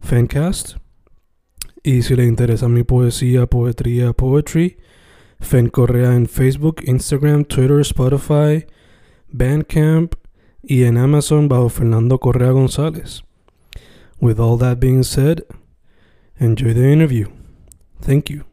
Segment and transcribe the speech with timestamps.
[0.00, 0.76] Fancast.
[1.82, 4.78] Y si le interesa mi poesía, poetría, poetry,
[5.40, 8.66] Fen Correa en Facebook, Instagram, Twitter, Spotify,
[9.28, 10.14] Bandcamp
[10.62, 13.22] y en Amazon bajo Fernando Correa González.
[14.20, 15.44] With all that being said,
[16.38, 17.28] enjoy the interview.
[18.00, 18.44] Thank you.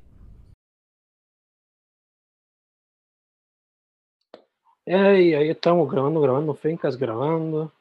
[4.86, 7.72] Hey, ahí estamos grabando, grabando Fincas, grabando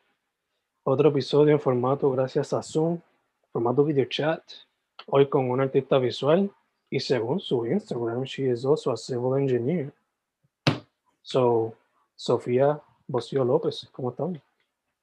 [0.85, 2.99] otro episodio en formato gracias a Zoom,
[3.55, 4.43] formato video chat.
[5.07, 6.51] Hoy con un artista visual
[6.91, 9.93] y según su Instagram, she is also a civil engineer.
[11.23, 11.73] So,
[12.17, 14.43] Sofía Bocio López, ¿cómo estás?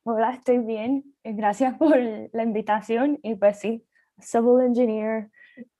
[0.03, 1.15] Hola, estoy bien.
[1.23, 3.85] Eh, Gracias por la invitación y pues sí,
[4.19, 5.29] civil engineer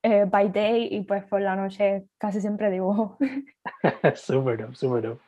[0.02, 3.18] eh, by day y pues por la noche casi siempre dibujo.
[4.16, 5.22] super dope, super dope.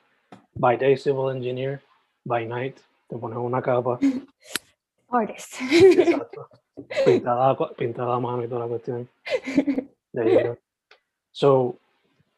[0.55, 1.81] By day, civil engineer.
[2.23, 2.77] By night,
[3.09, 3.99] te pones una capa.
[5.09, 5.55] Artist.
[5.61, 6.47] Exacto.
[7.05, 9.07] Pintada, pintada mano y toda la cuestión.
[10.13, 10.57] Go.
[11.31, 11.75] So,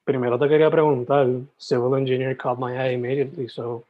[0.03, 1.27] primero te quería preguntar,
[1.58, 3.83] civil engineer caught my eye immediately, so,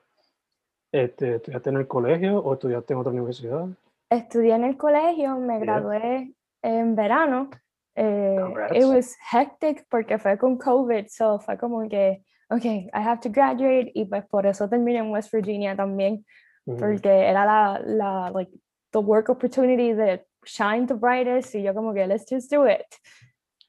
[0.91, 3.67] este, ¿estudiaste en el colegio o estudiaste en otra universidad?
[4.09, 6.33] Estudié en el colegio, me gradué
[6.63, 7.49] en verano.
[7.95, 8.35] Eh,
[8.73, 13.29] it was hectic porque fue con COVID, so fue como que, okay, I have to
[13.29, 16.25] graduate y pues por eso terminé en West Virginia también,
[16.65, 16.77] Ujú.
[16.77, 18.51] porque era la, la, like,
[18.91, 22.85] the work opportunity that shine the brightest y yo como que, let's just do it.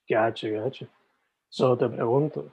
[0.09, 0.87] Gacho, gacho.
[1.49, 2.51] So, te pregunto,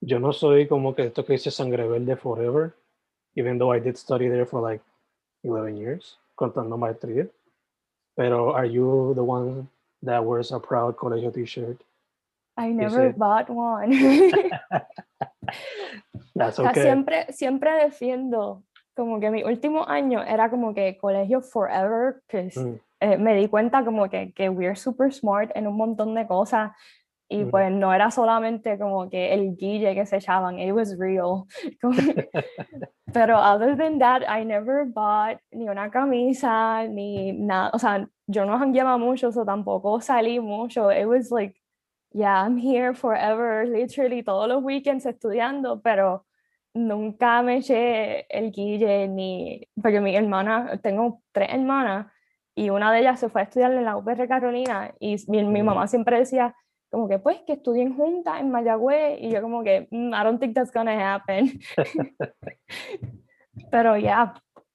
[0.00, 2.74] yo no soy como que esto que dice sangre verde forever,
[3.34, 4.82] even though I did study there for like
[5.42, 7.28] 11 years, contando maestría.
[8.16, 9.68] Pero are you the one
[10.02, 11.82] that wears a proud colegio t-shirt?
[12.56, 13.90] I never bought one.
[16.34, 16.82] That's O sea, okay.
[16.82, 18.62] siempre, siempre defiendo
[18.94, 22.80] como que mi último año era como que colegio forever, que Mm.
[23.00, 26.72] Me di cuenta como que, que we're super smart en un montón de cosas
[27.28, 27.50] y Ujú.
[27.50, 31.46] pues no era solamente como que el guille que se echaban, it was real.
[33.12, 38.44] Pero other than that, I never bought ni una camisa, ni nada, o sea, yo
[38.44, 41.54] no jangueaba mucho, o tampoco salí mucho, it was like,
[42.12, 46.26] yeah, I'm here forever, literally todos los weekends estudiando, pero
[46.74, 52.06] nunca me eché el guille ni, porque mi hermana, tengo tres hermanas
[52.58, 55.62] y una de ellas se fue a estudiar en la UPR Carolina y mi, mi
[55.62, 56.54] mamá siempre decía
[56.90, 60.40] como que pues que estudien juntas en Mayagüez y yo como que "Mm, I don't
[60.40, 61.60] think that's gonna happen.
[63.70, 64.34] Pero ya,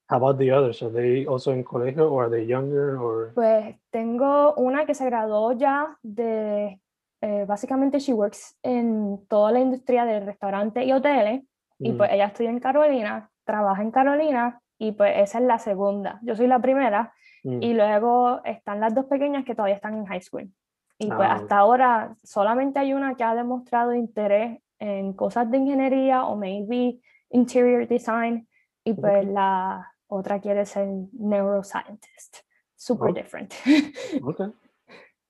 [0.10, 0.84] How about the others?
[0.84, 5.06] Are they also in colegio or are they younger or pues tengo una que se
[5.06, 6.82] graduó ya de,
[7.22, 11.44] eh, básicamente she works en toda la industria de restaurantes y hoteles
[11.80, 15.58] y Mm, pues ella estudia en Carolina, trabaja en Carolina y pues esa es la
[15.58, 16.20] segunda.
[16.24, 20.06] Yo soy la primera mm, y luego están las dos pequeñas que todavía están en
[20.06, 20.50] high school.
[20.98, 25.58] Y pues Ah, hasta ahora solamente hay una que ha demostrado interés en cosas de
[25.58, 27.00] ingeniería o maybe
[27.32, 28.48] interior design
[28.84, 32.38] y pues la otra quiere ser neuroscientist.
[32.76, 33.14] Super Oh.
[33.14, 33.54] different.
[34.24, 34.52] Okay.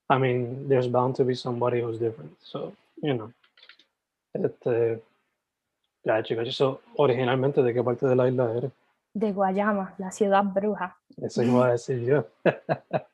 [0.09, 2.31] I mean, there's bound to be somebody who's different.
[2.41, 3.31] So, you know.
[4.33, 5.01] Este,
[6.05, 6.51] gacho, gacho.
[6.51, 8.71] So, originalmente, ¿de qué parte de la isla eres?
[9.13, 10.97] De Guayama, la ciudad bruja.
[11.21, 12.25] Eso iba a decir yo.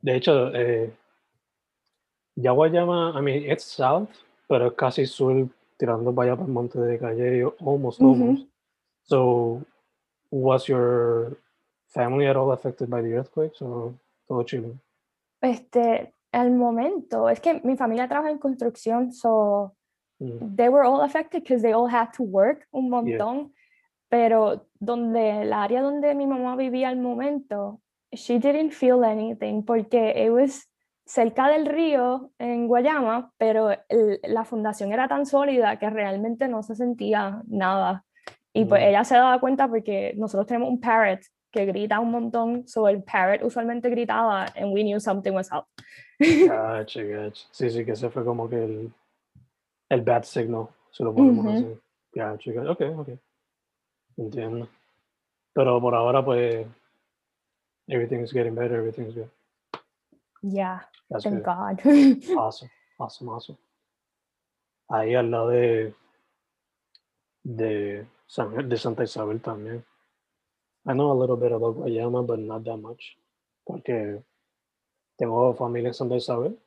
[0.00, 0.92] De hecho, eh,
[2.36, 4.10] ya Guayama, I mean, it's south,
[4.48, 8.46] pero es casi sur, tirando para allá para el monte de Calle, almost, almost.
[9.04, 9.62] So,
[10.30, 11.36] was your
[11.88, 13.94] family at all affected by the earthquakes or
[14.28, 14.78] todo chile?
[15.40, 19.74] Este, el momento, es que mi familia trabaja en construcción, so
[20.20, 23.50] Mm, they were all affected because they all had to work un montón,
[24.08, 27.80] pero donde el área donde mi mamá vivía al momento
[28.12, 30.68] she didn't feel anything porque it was
[31.04, 33.70] cerca del río en Guayama, pero
[34.22, 38.04] la fundación era tan sólida que realmente no se sentía nada.
[38.52, 41.20] Y pues ella se daba cuenta porque nosotros tenemos un parrot
[41.50, 45.64] que grita un montón, so el parrot usualmente gritaba and we knew something was up.
[46.20, 47.46] Gotcha, gotcha.
[47.52, 48.92] Sí, sí, que ese fue como que el,
[49.88, 51.80] el bad signal, se lo podemos decir.
[52.12, 52.70] Gotcha, gotcha.
[52.72, 53.08] Ok, ok.
[54.18, 54.68] Entiendo.
[55.54, 56.66] Pero por ahora, pues,
[57.86, 59.30] everything's getting better, everything's good.
[60.42, 61.44] Yeah, That's thank good.
[61.44, 62.36] God.
[62.38, 63.58] awesome, awesome, awesome.
[64.90, 65.94] Ahí al lado de,
[67.44, 69.84] de, San, de Santa Isabel también.
[70.86, 73.16] I know a little bit about Guayama, but not that much.
[73.64, 74.22] Porque
[75.18, 76.58] tengo familia en Santa Isabel.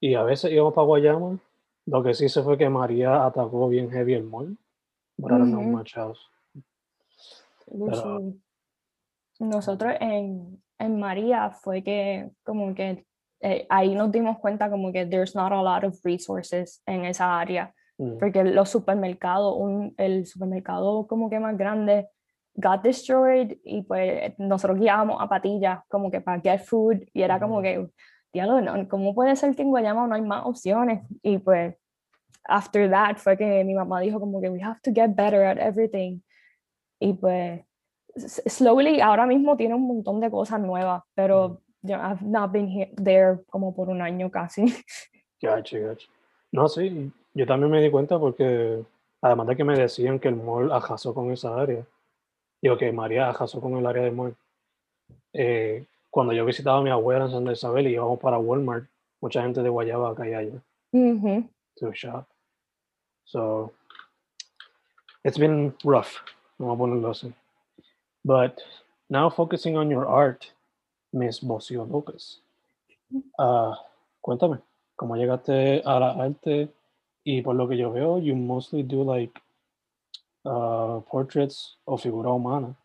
[0.00, 1.38] Y a veces íbamos para Guayama.
[1.86, 4.56] Lo que sí se fue que María atacó bien heavy el mall.
[5.18, 6.20] But I don't know much else.
[9.38, 13.06] Nosotros en, en, María fue que como que
[13.40, 17.38] eh, ahí nos dimos cuenta como que there's not a lot of resources en esa
[17.38, 17.74] área.
[17.98, 18.18] Mm.
[18.18, 22.08] Porque los supermercados, un, el supermercado como que más grande
[22.54, 27.38] got destroyed y pues nosotros guiábamos a patillas como que para get food y era
[27.38, 27.88] como que,
[28.32, 31.02] diálogo, no, ¿cómo puede ser que en Guayama no hay más opciones?
[31.22, 31.74] Y pues
[32.44, 35.58] after that fue que mi mamá dijo como que we have to get better at
[35.58, 36.20] everything.
[37.00, 37.62] Y pues
[38.46, 42.92] slowly ahora mismo tiene un montón de cosas nuevas, pero yo I've not been here,
[43.02, 44.64] there como por un año casi.
[45.42, 46.06] Gotcha, gotcha.
[46.52, 48.84] No, sí, yo también me di cuenta porque
[49.22, 51.82] además de que me decían que el mall arrasó con esa área,
[52.60, 54.36] digo que María arrasó con el área de mall.
[55.32, 58.84] Eh, cuando yo visitaba a mi abuela en Santa Isabel y íbamos para Walmart,
[59.22, 60.62] mucha gente de Guayaba caía allá.
[60.92, 61.48] Mm -hmm.
[61.76, 62.26] To shop.
[63.24, 63.72] So,
[65.24, 66.20] it's been rough,
[66.60, 67.32] vamos a ponerlo así.
[68.22, 68.60] But
[69.08, 70.44] now focusing on your art,
[71.12, 72.40] Miss Bocio Lucas.
[73.38, 73.74] Uh,
[74.20, 74.60] cuéntame,
[74.96, 76.68] ¿cómo llegaste a la arte?
[77.24, 79.40] Y por lo que yo veo, you mostly do like
[80.44, 82.76] uh, portraits o figura humana.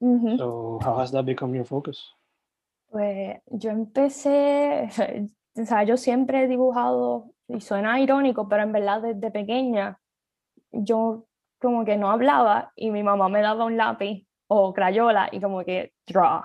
[0.00, 2.14] So, how has that become your focus?
[2.90, 4.88] Pues yo empecé,
[5.54, 10.00] o sea, yo siempre he dibujado, y suena irónico, pero en verdad desde pequeña
[10.72, 11.26] yo
[11.60, 15.64] como que no hablaba y mi mamá me daba un lápiz o crayola y como
[15.64, 16.42] que draw.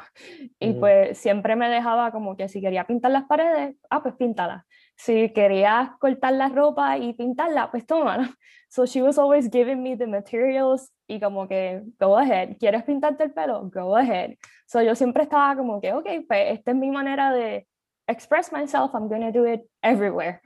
[0.60, 4.66] Y pues siempre me dejaba como que si quería pintar las paredes, ah, pues píntala.
[4.96, 8.30] Si quería cortar la ropa y pintarla, pues tómala.
[8.70, 13.24] So she was always giving me the materials y como que, go ahead, ¿quieres pintarte
[13.24, 13.70] el pelo?
[13.74, 14.36] Go ahead.
[14.68, 17.68] So yo siempre estaba como que, ok, pues esta es mi manera de
[18.08, 20.42] express myself, I'm gonna do it everywhere.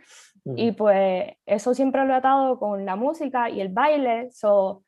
[0.46, 4.30] Y pues eso siempre lo he atado con la música y el baile.
[4.32, 4.84] So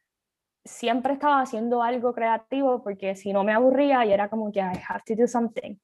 [0.64, 4.80] siempre estaba haciendo algo creativo porque si no me aburría y era como que I
[4.88, 5.76] have to do something.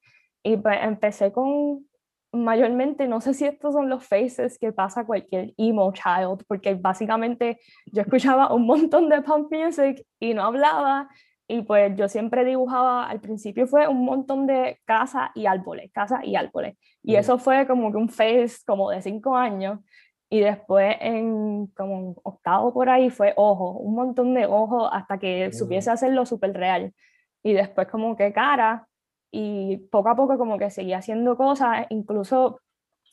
[0.43, 1.87] Y pues empecé con
[2.31, 7.59] mayormente, no sé si estos son los faces que pasa cualquier emo child, porque básicamente
[7.85, 11.09] yo escuchaba un montón de punk music y no hablaba,
[11.47, 16.23] y pues yo siempre dibujaba, al principio fue un montón de casas y árboles, casas
[16.23, 19.79] y árboles, y eso fue como que un face como de cinco años,
[20.29, 25.53] y después en como octavo por ahí fue ojo, un montón de ojos hasta que
[25.53, 26.93] supiese hacerlo súper real.
[27.43, 28.87] Y después como que cara
[29.31, 32.59] y poco a poco como que seguía haciendo cosas, incluso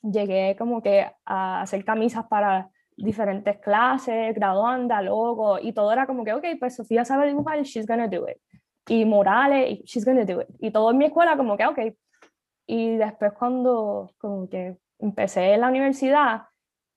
[0.03, 6.25] llegué como que a hacer camisas para diferentes clases, graduanda, logo, y todo era como
[6.25, 8.39] que, ok, pues Sofía sabe dibujar, she's gonna do it.
[8.89, 10.49] Y Morales, she's gonna do it.
[10.61, 11.79] Y todo en mi escuela como que, ok.
[12.67, 16.43] Y después cuando como que empecé en la universidad,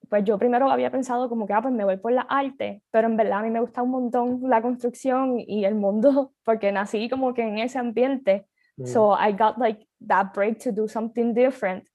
[0.10, 3.08] pues yo primero había pensado como que, ah, pues me voy por la arte, pero
[3.08, 7.10] en verdad a mí me gusta un montón la construcción y el mundo, porque nací
[7.10, 8.48] como que en ese ambiente.
[8.77, 8.86] Mm.
[8.86, 11.88] So I got like that break to do something different.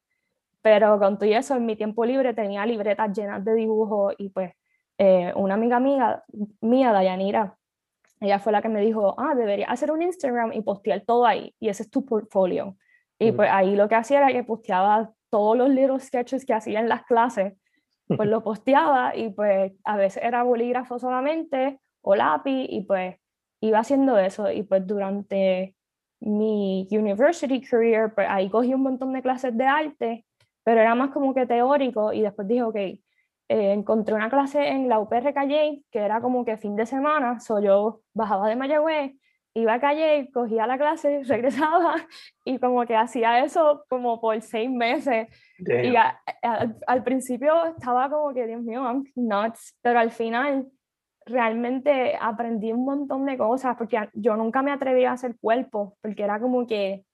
[0.62, 4.52] Pero con todo eso, en mi tiempo libre tenía libretas llenas de dibujos y pues
[4.98, 6.22] eh, una amiga mía,
[6.60, 7.56] mía, Dayanira,
[8.20, 11.54] ella fue la que me dijo, ah, debería hacer un Instagram y postear todo ahí,
[11.58, 12.76] y ese es tu portfolio.
[13.18, 16.80] Y pues ahí lo que hacía era que posteaba todos los little sketches que hacía
[16.80, 17.54] en las clases
[18.16, 23.16] pues lo posteaba y pues a veces era bolígrafo solamente o lápiz y pues
[23.60, 25.74] iba haciendo eso y pues durante
[26.20, 30.24] mi university career, pues ahí cogí un montón de clases de arte,
[30.64, 33.00] pero era más como que teórico y después dije, ok, eh,
[33.48, 37.60] encontré una clase en la UPR Calle que era como que fin de semana, so
[37.60, 39.12] yo bajaba de Mayagüez
[39.54, 41.96] iba a calle, cogía la clase, regresaba
[42.44, 45.28] y como que hacía eso como por seis meses.
[45.58, 45.94] Y
[46.86, 50.68] al principio estaba como que, Dios mío, I'm nuts, pero al final
[51.24, 56.24] realmente aprendí un montón de cosas porque yo nunca me atreví a hacer cuerpo, porque
[56.24, 57.04] era como que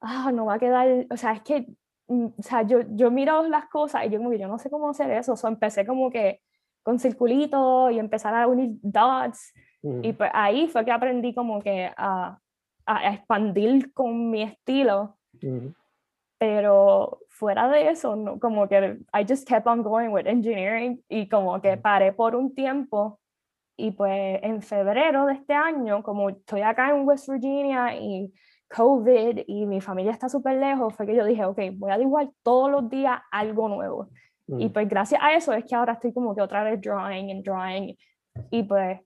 [0.00, 1.66] ah, no va a quedar, o sea, es que,
[2.06, 4.90] o sea, yo, yo miro las cosas y yo como que yo no sé cómo
[4.90, 6.40] hacer eso, o sea, empecé como que
[6.82, 9.52] con circulitos y empezar a unir dots,
[10.02, 12.38] y pues ahí fue que aprendí como que a,
[12.86, 15.18] a expandir con mi estilo,
[16.38, 21.28] pero fuera de eso, no, como que I just kept on going with engineering y
[21.28, 23.20] como que paré por un tiempo.
[23.76, 28.32] Y pues en febrero de este año, como estoy acá en West Virginia y
[28.74, 32.30] COVID y mi familia está súper lejos, fue que yo dije, ok, voy a dibujar
[32.42, 34.08] todos los días algo nuevo.
[34.46, 37.44] Y pues gracias a eso es que ahora estoy como que otra vez drawing and
[37.44, 37.96] drawing.
[38.50, 39.00] Y pues,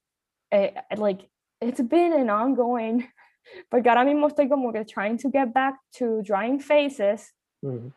[0.51, 3.05] eh, like, it's been an ongoing,
[3.69, 7.35] porque ahora mismo estoy como que trying to get back to drawing faces,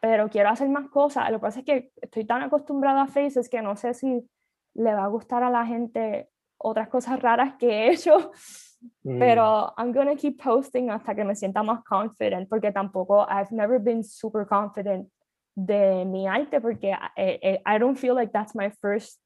[0.02, 1.32] pero quiero hacer más cosas.
[1.32, 4.28] Lo que pasa es que estoy tan acostumbrada a faces que no sé si
[4.74, 8.32] le va a gustar a la gente otras cosas raras que he hecho.
[9.04, 9.20] Mm.
[9.20, 13.80] Pero I'm gonna keep posting hasta que me sienta más confident, porque tampoco I've never
[13.80, 15.08] been super confident
[15.56, 19.20] de mi arte, porque I, eh, eh, I don't feel like that's my first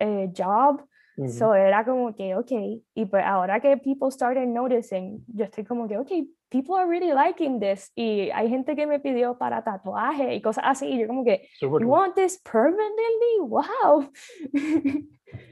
[0.00, 0.82] uh, job.
[1.28, 5.86] So era como que, ok, y pues ahora que people started noticing, yo estoy como
[5.86, 6.08] que, ok,
[6.48, 7.90] people are really liking this.
[7.94, 11.46] Y hay gente que me pidió para tatuaje y cosas así, y yo como que,
[11.60, 13.40] you want this permanently?
[13.40, 14.10] Wow.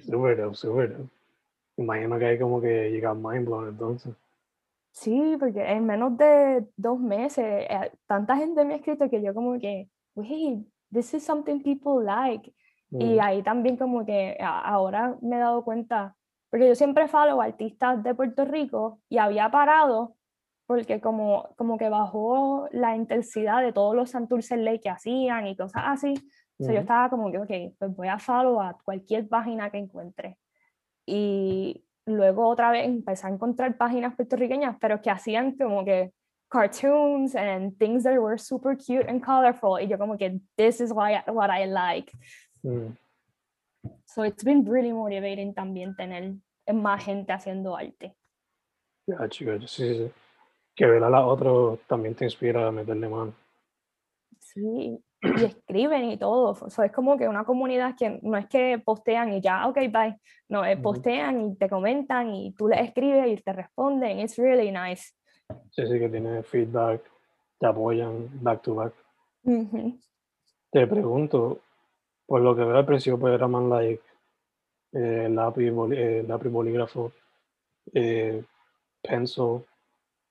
[0.07, 1.18] super dope, super dope.
[1.79, 4.15] Imagino que hay como que llega mind blown entonces.
[4.91, 9.33] Sí, porque en menos de dos meses, eh, tanta gente me ha escrito que yo
[9.33, 12.53] como que, wait, this is something people like.
[12.91, 13.21] Y mm.
[13.21, 16.17] ahí también como que ahora me he dado cuenta,
[16.51, 20.17] porque yo siempre follow artistas de Puerto Rico y había parado
[20.67, 25.57] porque como, como que bajó la intensidad de todos los Santurce Ley que hacían y
[25.57, 26.15] cosas así.
[26.59, 30.39] yo estaba como que, ok, pues voy a follow a cualquier página que encuentre
[31.09, 36.13] y luego otra vez empecé a encontrar páginas puertorriqueñas, pero que hacían como que
[36.51, 39.81] cartoons and things that were super cute and colorful.
[39.81, 42.13] Y yo como que, this is why, what I like.
[42.63, 42.97] Mm.
[44.05, 46.35] So it's been really motivating también tener
[46.71, 48.15] más gente haciendo arte.
[49.07, 50.11] Ya, chicos, sí, sí.
[50.75, 51.51] Que ver a la otra
[51.87, 53.33] también te inspira a meterle mano.
[54.39, 56.57] Sí, y escriben y todo.
[56.61, 60.19] O es como que una comunidad que no es que postean y ya, ok, bye.
[60.49, 64.21] No, eh, postean y te comentan y tú les escribes y te responden.
[64.21, 65.13] It's really nice.
[65.71, 67.03] Sí, sí, que tiene feedback,
[67.59, 68.93] te apoyan back to back.
[70.71, 71.61] Te pregunto,
[72.27, 74.03] por lo que veo al principio, pues era más like
[74.93, 77.13] eh, lápiz, eh, lápiz, bolígrafo,
[77.93, 78.45] eh,
[79.03, 79.65] pencil.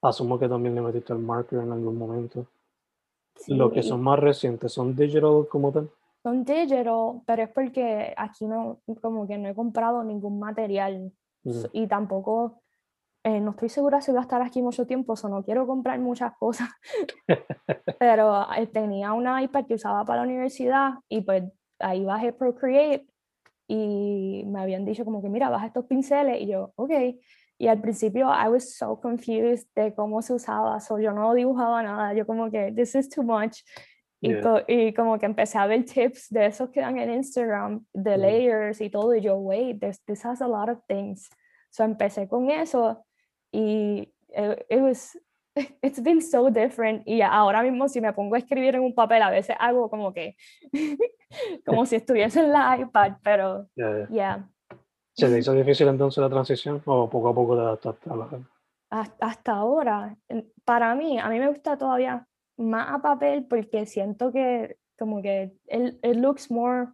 [0.02, 2.46] Asumo que también le metiste el marker en algún momento.
[3.48, 5.90] Lo que son más recientes, ¿son digital como tal?
[6.24, 11.12] Son digital, pero es porque aquí no, como que no he comprado ningún material
[11.72, 12.62] y tampoco,
[13.24, 16.00] eh, no estoy segura si voy a estar aquí mucho tiempo, o no quiero comprar
[16.00, 16.70] muchas cosas,
[18.00, 21.44] pero eh, tenía una iPad que usaba para la universidad y pues
[21.80, 23.08] ahí bajé Procreate
[23.68, 26.92] y me habían dicho como que mira, baja estos pinceles y yo, ok,
[27.58, 31.82] y al principio I was so confused de cómo se usaba, so yo no dibujaba
[31.84, 33.64] nada, yo como que this is too much.
[34.20, 34.34] Y,
[34.68, 38.82] y, como que empecé a ver tips de esos que dan en Instagram, de layers
[38.82, 41.30] y todo, y yo, wait, this, this has a lot of things.
[41.70, 43.06] So empecé con eso
[43.52, 45.16] y it, it was,
[45.84, 47.04] it's been so different.
[47.06, 50.12] Y ahora mismo si me pongo a escribir en un papel, a veces hago como
[50.12, 50.36] que,
[51.66, 53.68] como si estuviese en la iPad, pero,
[54.10, 54.50] yeah.
[55.18, 58.30] ¿Se te hizo difícil entonces la transición o poco a poco te adaptaste a la
[59.20, 60.16] Hasta ahora,
[60.64, 65.56] para mí, a mí me gusta todavía más a papel porque siento que como que
[65.70, 66.90] it, it looks more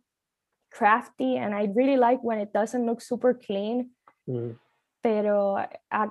[0.69, 3.93] crafty and I really like when it doesn't look super clean.
[4.25, 4.51] Mm.
[5.01, 5.57] Pero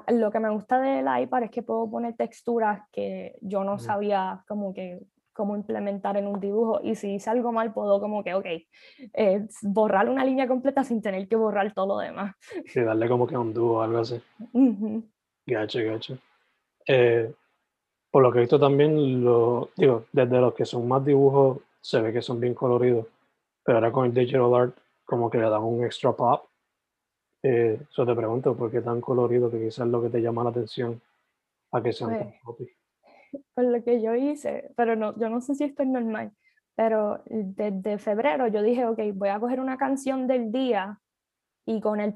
[0.08, 4.44] lo que me gusta del iPad es que puedo poner texturas que yo no sabía
[4.46, 5.00] como que
[5.32, 8.46] cómo implementar en un dibujo y si hice algo mal puedo como que, ok,
[9.14, 12.34] eh, borrar una línea completa sin tener que borrar todo lo demás.
[12.66, 14.20] Sí, darle como que un dúo o algo así.
[15.46, 16.18] Gacho, gacho.
[16.86, 17.32] Eh,
[18.10, 22.00] por lo que he visto también, lo, digo, desde los que son más dibujos se
[22.00, 23.06] ve que son bien coloridos,
[23.64, 26.44] pero ahora con el digital art como que le dan un extra pop.
[27.42, 30.44] Eh, eso te pregunto, ¿por qué tan colorido que quizás es lo que te llama
[30.44, 31.00] la atención
[31.72, 32.81] a que sean tan pues, poppy?
[33.54, 36.32] Con lo que yo hice, pero no, yo no sé si esto es normal,
[36.74, 40.98] pero desde febrero yo dije, ok, voy a coger una canción del día
[41.64, 42.14] y con, el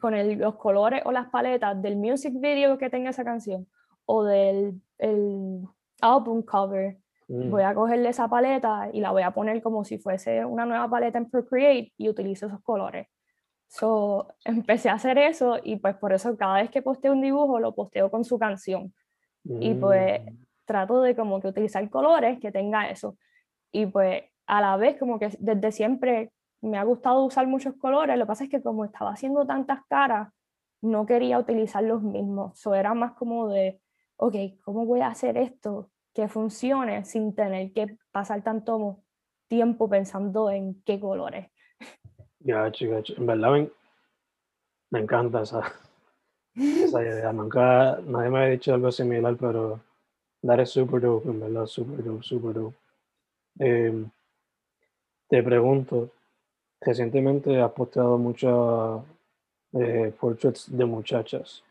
[0.00, 3.68] con el, los colores o las paletas del music video que tenga esa canción
[4.06, 5.62] o del el
[6.00, 7.50] album cover, mm.
[7.50, 10.88] voy a cogerle esa paleta y la voy a poner como si fuese una nueva
[10.88, 13.08] paleta en Procreate y utilizo esos colores.
[13.68, 17.58] So, empecé a hacer eso y pues por eso cada vez que posteo un dibujo
[17.58, 18.92] lo posteo con su canción
[19.44, 20.36] y pues mm.
[20.64, 23.16] trato de como que utilizar colores que tenga eso.
[23.72, 28.16] Y pues a la vez como que desde siempre me ha gustado usar muchos colores,
[28.16, 30.28] lo que pasa es que como estaba haciendo tantas caras,
[30.80, 33.80] no quería utilizar los mismos, eso era más como de,
[34.16, 39.02] ok, ¿cómo voy a hacer esto que funcione sin tener que pasar tanto
[39.48, 41.50] tiempo pensando en qué colores?
[42.40, 43.68] Ya, chica, en verdad
[44.90, 45.62] me, encanta esa,
[46.56, 49.80] esa idea, nunca, nadie me ha dicho algo similar, pero
[50.42, 52.76] that is super dope, en verdad, super dope, super dope.
[53.58, 54.10] Em,
[55.28, 56.10] te pregunto,
[56.80, 59.02] recientemente has posteado muchos
[59.74, 61.62] eh, portraits de muchachas.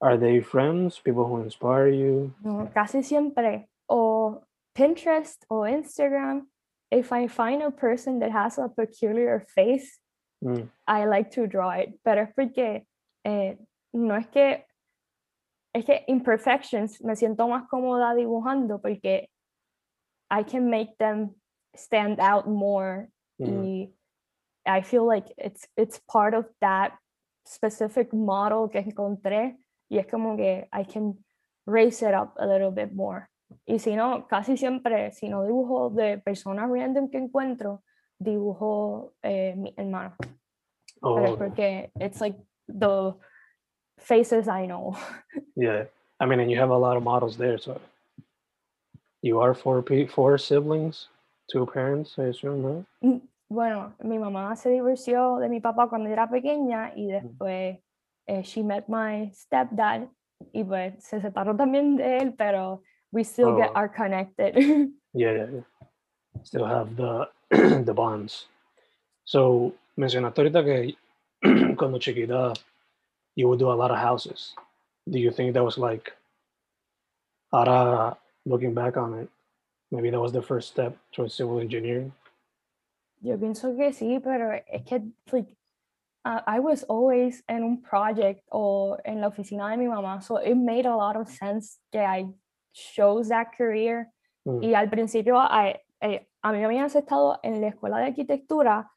[0.00, 2.32] Are they friends, people who inspire you?
[2.42, 4.42] No, casi siempre, o
[4.74, 6.46] Pinterest o Instagram,
[6.90, 9.98] if I find a person that has a peculiar face,
[10.42, 10.68] mm.
[10.86, 11.98] I like to draw it.
[12.04, 12.86] Pero es porque
[13.24, 13.56] eh,
[13.92, 14.66] no es que
[15.74, 19.28] es que imperfections me siento más cómoda dibujando porque
[20.30, 21.34] I can make them
[21.74, 23.64] stand out more mm.
[23.64, 23.94] y
[24.66, 26.92] I feel like it's it's part of that
[27.46, 29.56] specific model que encontré
[29.90, 31.24] y es como que I can
[31.66, 33.28] raise it up a little bit more.
[33.66, 37.82] Y si no, casi siempre, si no dibujo de personas random que encuentro,
[38.18, 40.14] dibujo eh, mi hermano.
[41.00, 41.36] Oh.
[41.36, 43.14] porque it's like the
[43.98, 44.96] faces I know.
[45.56, 45.84] Yeah,
[46.20, 47.80] I mean, and you have a lot of models there, so
[49.22, 51.08] you are four four siblings,
[51.50, 52.84] two parents, I assume, right?
[53.02, 57.78] Mm, bueno, mi mamá se divorció de mi papá cuando era pequeña y después
[58.26, 60.08] eh, she met my stepdad
[60.52, 63.56] y pues se separó también de él, pero we still oh.
[63.56, 64.54] get are connected.
[65.12, 65.64] yeah, yeah, yeah.
[66.44, 67.28] Still have the
[67.84, 68.48] the bonds.
[69.24, 70.96] So mencionaste ahorita que
[71.76, 72.52] cuando chiquita
[73.38, 74.52] you would do a lot of houses.
[75.08, 76.12] Do you think that was like,
[77.52, 79.28] ahora looking back on it,
[79.92, 82.12] maybe that was the first step towards civil engineering?
[83.22, 85.54] Yo pienso que sí, pero es que like,
[86.24, 90.38] uh, I was always in un project or in la oficina de mi mamá, so
[90.38, 92.26] it made a lot of sense that I
[92.74, 94.10] chose that career.
[94.46, 94.64] Mm.
[94.64, 98.90] Y al principio, I, I, a mí me habían aceptado en la escuela de arquitectura,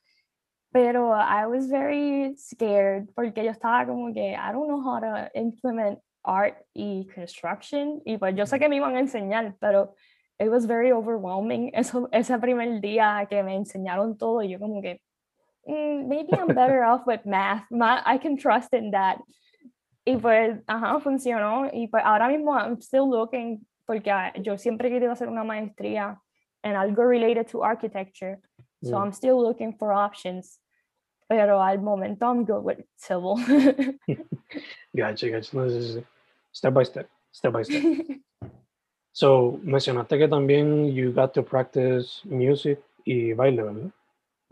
[0.72, 5.30] pero I was very scared porque yo estaba como que I don't know how to
[5.36, 9.96] implement art y construction y pues yo sé que me iban a enseñar, pero
[10.40, 14.82] it was very overwhelming eso, ese primer día que me enseñaron todo y yo como
[14.82, 15.02] que
[15.68, 19.20] mm, maybe I'm better off with math, I can trust in that.
[20.04, 21.70] Y pues, ajá, funcionó.
[21.72, 26.20] Y pues ahora mismo I'm still looking, porque ah, yo siempre querido hacer una maestría
[26.64, 28.40] en algo related to architecture.
[28.84, 29.02] So mm.
[29.02, 30.60] I'm still looking for options.
[31.30, 33.38] Pero al momento I'm good with civil.
[34.96, 35.56] gotcha, gotcha.
[35.56, 36.04] No,
[36.52, 37.84] step by step, step by step.
[39.14, 43.92] so, mencionaste que también you got to practice music y baile, ¿verdad?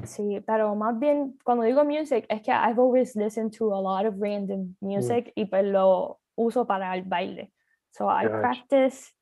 [0.06, 4.06] Sí, pero más bien cuando digo music es que I've always listened to a lot
[4.06, 5.42] of random music mm.
[5.42, 7.52] y pues lo uso para el baile.
[7.92, 8.40] So I gotcha.
[8.40, 9.14] practice,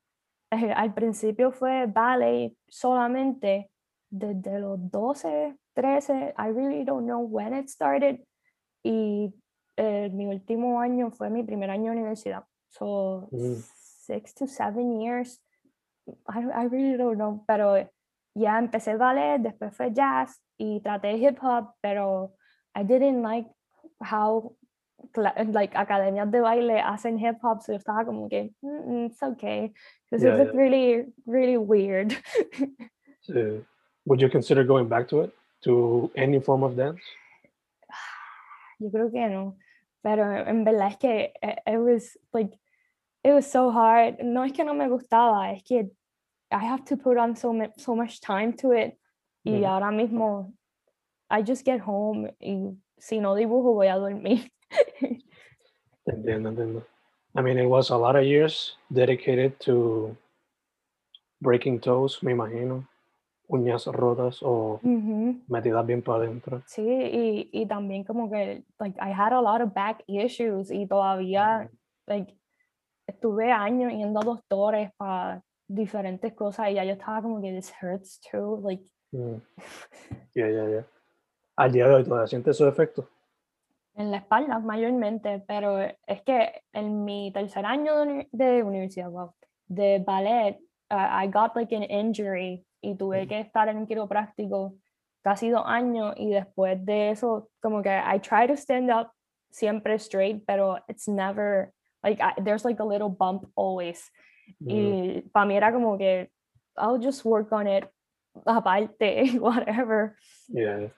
[0.52, 3.72] eh, al principio fue ballet solamente
[4.10, 8.20] desde los 12, 13, I really don't know when it started.
[8.84, 9.34] Y
[9.78, 12.44] eh, mi último año fue mi primer año de universidad.
[12.70, 13.64] So, mm.
[14.06, 15.40] six to seven years.
[16.28, 17.44] I, I really don't know.
[17.48, 17.90] Pero
[18.36, 22.34] ya empecé ballet, después fue jazz y traté hip hop, pero
[22.76, 23.48] I didn't like
[24.00, 24.56] how
[25.16, 29.72] like academias de baile hacen hip hop, so yo estaba como que, mm, it's okay,
[30.10, 30.60] because yeah, it's yeah.
[30.60, 32.16] really, really weird.
[33.22, 33.64] so,
[34.08, 35.32] would you consider going back to it?
[35.64, 37.02] to any form of dance?
[38.80, 39.58] Yo creo que no,
[40.04, 42.54] pero en verdad es que eh, it was like
[43.24, 44.20] it was so hard.
[44.24, 45.90] No es que no me gustaba, es que
[46.52, 48.98] I have to put on so much, so much time to it.
[49.44, 49.66] Y mm.
[49.66, 50.54] ahora mismo
[51.30, 54.50] I just get home y si no dibujo voy a dormir.
[56.06, 56.84] entiendo, entiendo.
[57.36, 60.16] I mean, it was a lot of years dedicated to
[61.42, 62.88] breaking toes, me imagino
[63.48, 64.80] uñas rotas o
[65.48, 66.62] metidas bien para adentro.
[66.66, 70.86] Sí, y, y, también como que, like, I had a lot of back issues y
[70.86, 71.70] todavía,
[72.06, 72.38] like,
[73.08, 77.74] estuve años yendo a doctores para diferentes cosas y ya yo estaba como que this
[77.82, 78.84] hurts too, like.
[79.12, 79.42] Mm.
[80.34, 80.86] Yeah, yeah, yeah.
[81.56, 83.06] Al día de hoy todavía sientes esos efectos.
[83.96, 89.34] En la espalda mayormente, pero es que en mi tercer año de, de universidad, wow,
[89.68, 90.60] de ballet,
[90.92, 94.76] uh, I got like an injury y tuve que estar en un quiropráctico
[95.24, 99.12] casi dos años y después de eso como que I try to stand up
[99.52, 104.12] siempre straight pero it's never like there's like a little bump always
[104.60, 104.70] Mm.
[104.70, 106.30] Y para mí era como que,
[106.78, 107.86] I'll just work on it
[108.46, 110.16] aparte, whatever.
[110.48, 110.90] Yeah.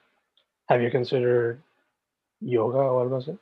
[0.68, 1.62] Have you considered
[2.40, 3.38] yoga o algo así?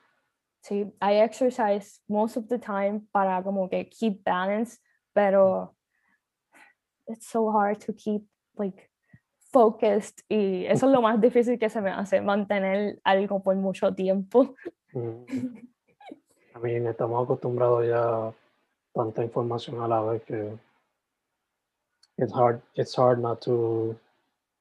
[0.64, 4.78] Sí, I exercise most of the time para como que keep balance,
[5.14, 5.74] pero
[7.08, 8.22] it's so hard to keep
[8.56, 8.90] like
[9.52, 13.94] focused y eso es lo más difícil que se me hace, mantener algo por mucho
[13.94, 14.54] tiempo.
[14.92, 15.24] Mm.
[16.54, 18.32] A mí estamos acostumbrados ya a
[18.92, 20.58] tanta información a la vez que
[22.16, 23.96] it's hard, it's hard not to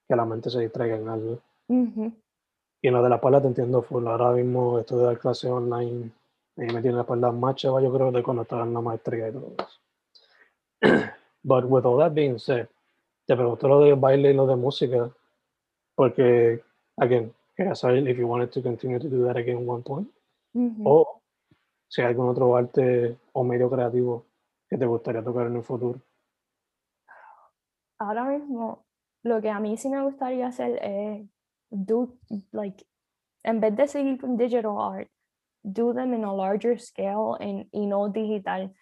[0.07, 1.39] que la mente se distraiga en algo.
[1.67, 2.13] Ujú.
[2.81, 4.07] Y lo de la espalda te entiendo full.
[4.07, 6.11] Ahora mismo esto de dar clases online
[6.57, 9.29] mí me tiene la espalda más chava, yo creo, de cuando estaba en la maestría
[9.29, 9.79] y todo eso.
[11.47, 12.67] But with all that being said,
[13.25, 15.09] te pregunto lo de baile y lo de música,
[15.95, 16.61] porque,
[16.97, 20.09] again, quería saber if you wanted to continue to do that again at one point,
[20.53, 20.83] Ujú.
[20.83, 21.21] o
[21.87, 24.25] si hay algún otro arte o medio creativo
[24.69, 26.01] que te gustaría tocar en el futuro.
[27.97, 28.85] Ahora mismo,
[29.23, 31.29] lo que a mí sí me gustaría hacer es
[31.69, 32.09] do
[32.51, 32.85] like
[33.45, 35.07] en vez de seguir con digital art,
[35.63, 38.73] do them in a larger scale and, y no digital.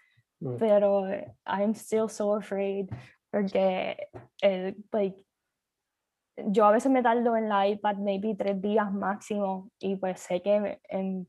[0.41, 0.57] Mm.
[0.57, 2.89] Pero eh, I'm still so afraid
[3.31, 4.09] porque
[4.41, 5.15] eh, like
[6.37, 10.41] yo a veces me tardo en la iPad maybe tres días máximo y pues sé
[10.41, 11.27] que en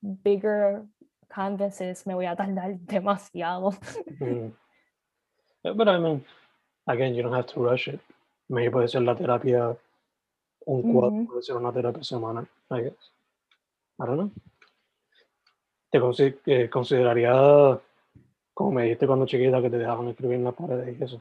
[0.00, 0.84] bigger
[1.28, 3.72] canvases me voy a tardar demasiado.
[4.18, 4.52] Mm.
[5.62, 6.24] Eh, But I mean,
[6.86, 8.00] again, you don't have to rush it.
[8.48, 9.76] Maybe puede ser la terapia,
[10.64, 11.26] un cuadro Ujú.
[11.26, 13.10] puede ser una terapia semanal, I guess.
[14.00, 14.30] I don't know.
[15.90, 15.98] ¿Te
[16.46, 17.80] eh, consideraría,
[18.54, 21.20] como me dijiste cuando chiquita, que te dejaban escribir en las paredes y eso?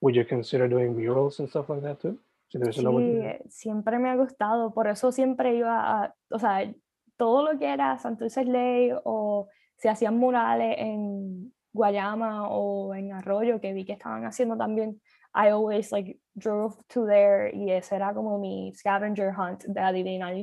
[0.00, 2.16] Would you consider doing murals and stuff like that too?
[2.48, 6.72] Si la Sí, siempre me ha gustado, por eso siempre iba a, o sea,
[7.16, 13.60] todo lo que era Santurce Ley o se hacían murales en Guayama o en Arroyo,
[13.60, 15.00] que vi que estaban haciendo también,
[15.34, 20.34] I always like drove to there y ese era como mi scavenger hunt de adivinar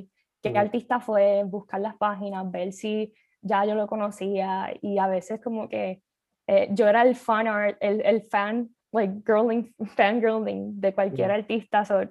[0.42, 0.58] qué Mm.
[0.58, 3.14] artista fue, buscar las páginas, ver si
[3.46, 6.02] ya yo lo conocía y a veces como que
[6.48, 11.86] eh, yo era el fan art, el, el fan, like girling, fangirling de cualquier artista,
[11.86, 12.02] so,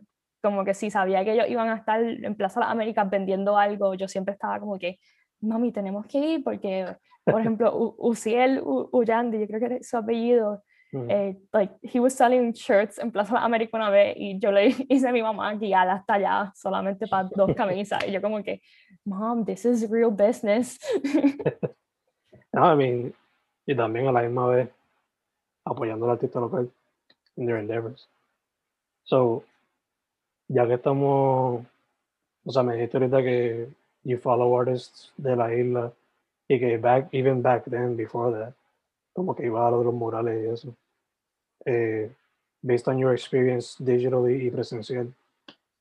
[0.43, 3.95] como que si sabía que ellos iban a estar en Plaza Las Américas vendiendo algo,
[3.95, 4.99] yo siempre estaba como que,
[5.41, 6.87] mami, tenemos que ir porque,
[7.25, 10.63] por ejemplo, U- Uciel U- Uyandi, yo creo que es su apellido,
[10.95, 11.11] Mm.
[11.11, 14.69] eh, like, he was selling shirts en Plaza Las Américas una vez y yo le
[14.89, 18.63] hice a mi mamá guiar hasta allá solamente para dos camisas y yo como que,
[19.05, 20.79] mom, this is real business.
[22.55, 23.13] No, I mean,
[23.67, 24.69] y también a la misma vez
[25.65, 26.71] apoyando al artista local
[27.37, 28.09] in their endeavors.
[29.03, 29.43] So,
[30.47, 31.67] ya que estamos,
[32.45, 33.69] o sea, me dijiste ahorita que
[34.05, 35.93] you follow artists de la isla
[36.47, 38.55] y que back, even back then, before that,
[39.13, 40.77] como que iba a lo de los murales y eso.
[41.65, 42.11] Eh,
[42.63, 45.13] based on your experience digitally y presencial,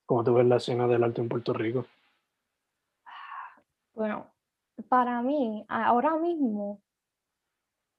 [0.06, 1.86] ¿cómo tú ves la escena del arte en Puerto Rico?
[3.94, 4.28] Bueno,
[4.90, 6.82] para mí, ahora mismo,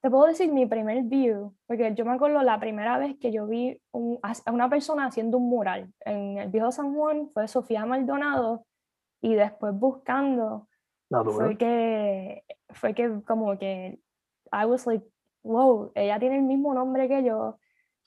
[0.02, 3.46] te puedo decir mi primer view, porque yo me acuerdo la primera vez que yo
[3.46, 7.86] vi un- a una persona haciendo un mural en el viejo San Juan, fue Sofía
[7.86, 8.66] Maldonado,
[9.22, 10.68] y después buscando,
[11.36, 13.98] fue que, fue que como que,
[14.52, 15.06] I was like,
[15.42, 17.58] wow, ella tiene el mismo nombre que yo,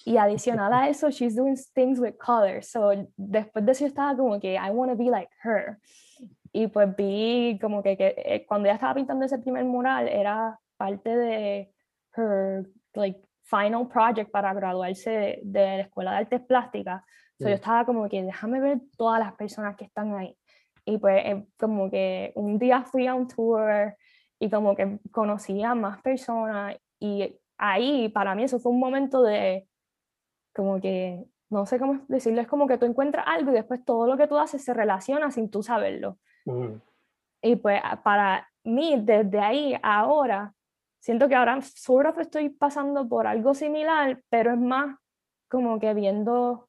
[0.06, 4.16] y adicional a eso, she's doing things with colors, so después de eso yo estaba
[4.16, 5.80] como que, I want to be like her.
[6.54, 10.58] Y pues vi como que, que, eh, cuando ella estaba pintando ese primer mural era
[10.78, 11.72] parte de
[12.16, 17.02] her like final project para graduarse de, de la Escuela de Artes Plásticas.
[17.40, 17.50] So, Mm.
[17.50, 20.36] yo estaba como que déjame ver todas las personas que están ahí.
[20.86, 23.96] Y pues eh, como que un día fui a un tour
[24.40, 29.22] y como que conocí a más personas y ahí para mí eso fue un momento
[29.22, 29.68] de
[30.58, 34.06] como que no sé cómo decirlo, es como que tú encuentras algo y después todo
[34.08, 36.18] lo que tú haces se relaciona sin tú saberlo.
[36.46, 36.74] Mm,
[37.42, 40.54] Y pues a- para mí, desde ahí a ahora,
[41.00, 44.98] siento que ahora sort of estoy pasando por algo similar, pero es más
[45.50, 46.68] como que viendo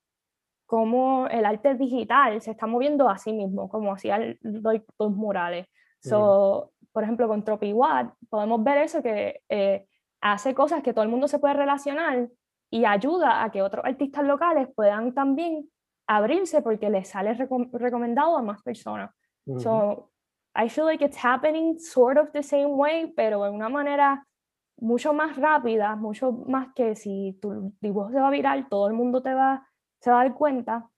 [0.67, 5.11] cómo el arte digital se está moviendo a sí mismo, como hacía el- like, los
[5.13, 5.67] murales.
[6.01, 9.87] So, por ejemplo, con TropiWatt podemos ver eso que eh,
[10.21, 12.29] hace cosas que todo el mundo se puede relacionar
[12.71, 15.69] y ayuda a que otros artistas locales puedan también
[16.07, 19.11] abrirse porque les sale recom- recomendado a más personas.
[19.47, 19.61] ujú.
[19.61, 20.11] So
[20.55, 24.27] I feel like it's happening sort of the same way, pero en una manera
[24.81, 28.95] mucho más rápida, mucho más que si tu dibujo se va a viral, todo el
[28.95, 29.67] mundo te va,
[30.01, 30.89] se va a dar cuenta.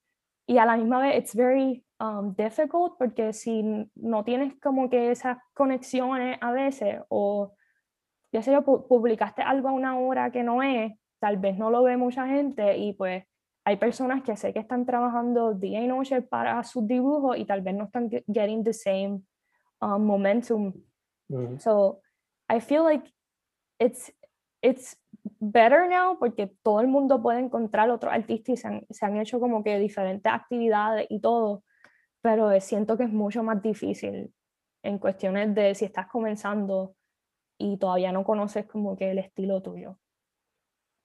[0.46, 3.62] Y a la misma vez, it's very um, difficult porque si
[3.94, 7.54] no tienes como que esas conexiones a veces o
[8.32, 11.82] ya sé yo, publicaste algo a una hora que no es, tal vez no lo
[11.82, 13.24] ve mucha gente y pues
[13.64, 17.60] hay personas que sé que están trabajando día y noche para sus dibujos y tal
[17.60, 19.20] vez no están getting the same
[19.80, 20.72] um, momentum.
[21.28, 21.58] Mm.
[21.58, 22.00] So
[22.48, 23.08] I feel like
[23.78, 24.12] it's
[24.62, 24.96] it's
[25.38, 29.18] better now porque todo el mundo puede encontrar otro artista y se han, se han
[29.18, 31.62] hecho como que diferentes actividades y todo,
[32.22, 34.32] pero siento que es mucho más difícil
[34.82, 36.94] en cuestiones de si estás comenzando
[37.58, 39.98] y todavía no conoces como que el estilo tuyo.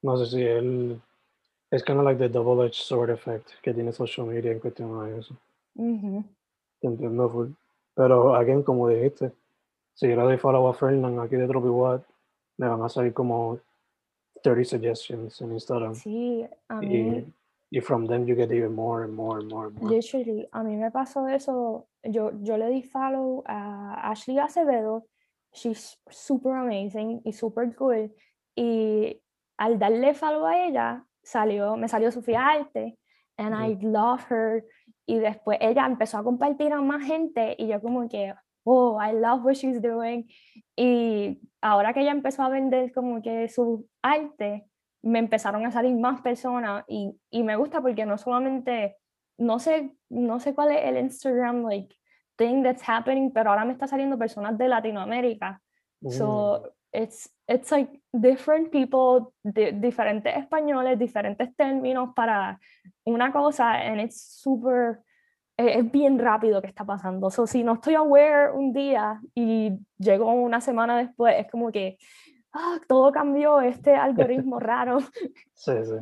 [0.06, 1.02] No sé si él
[1.72, 5.18] es kind of like the double-edged sword effect que tiene social media en cuestión a
[5.18, 5.36] eso.
[5.74, 6.24] Ujú.
[6.80, 7.50] Te entiendo full.
[7.96, 9.32] Pero, again, como dijiste,
[9.96, 12.04] si yo le doy follow a Fernand aquí de Tropi Watt,
[12.58, 13.60] me van a salir como
[14.44, 15.96] 30 suggestions en Instagram.
[15.96, 17.26] Sí, a mí,
[17.72, 19.90] Y, y from them you get even more and more and more and more.
[19.90, 25.08] literally, a mí me pasó eso, yo, yo le di follow a Ashley Acevedo,
[25.52, 28.12] she's super amazing y super cool,
[28.56, 29.20] y
[29.58, 32.98] al darle follow a ella, salió, me salió Sofía Arte,
[33.38, 34.66] and I love her,
[35.06, 39.14] y después ella empezó a compartir a más gente, y yo como que, oh, I
[39.14, 40.28] love what she's doing,
[40.76, 44.68] y ahora que ella empezó a vender como que su arte,
[45.06, 48.98] me empezaron a salir más personas y, y me gusta porque no solamente,
[49.38, 51.96] no sé, no sé cuál es el Instagram like
[52.38, 55.62] thing that's happening, pero ahora me está saliendo personas de Latinoamérica.
[56.02, 56.10] Mm.
[56.10, 62.60] So it's it's like different people, di- diferentes españoles, diferentes términos para
[63.06, 65.02] una cosa and it's super
[65.58, 67.30] eh, es bien rápido que está pasando.
[67.30, 71.98] So, si no estoy aware un día y llego una semana después, es como que
[72.54, 75.00] ah, todo cambió, este algoritmo raro.
[75.54, 75.96] Sí, sí.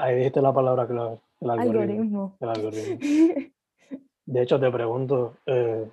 [0.00, 1.80] Ahí dijiste la palabra clave, el algoritmo.
[1.80, 2.36] algoritmo.
[2.40, 2.98] El algoritmo.
[4.26, 5.90] De hecho, te pregunto, eh,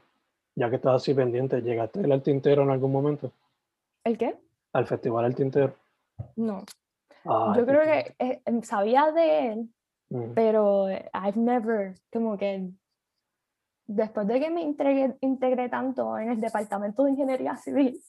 [0.55, 3.31] ya que estás así pendiente, ¿llegaste al Tintero en algún momento?
[4.03, 4.35] ¿El qué?
[4.75, 5.73] Al Festival El Tintero.
[6.35, 6.63] No.
[7.25, 9.69] Ah, Yo creo que eh, em, sabía de él,
[10.09, 10.27] cool.
[10.27, 10.33] Mm.
[10.35, 12.69] pero eh, I've never, como que
[13.87, 17.99] después de que me integré, integré tanto en el departamento de ingeniería civil,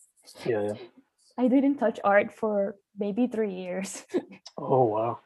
[0.44, 0.74] Yeah, yeah.
[1.38, 4.04] I didn't touch art for maybe three years.
[4.58, 5.18] Oh, wow.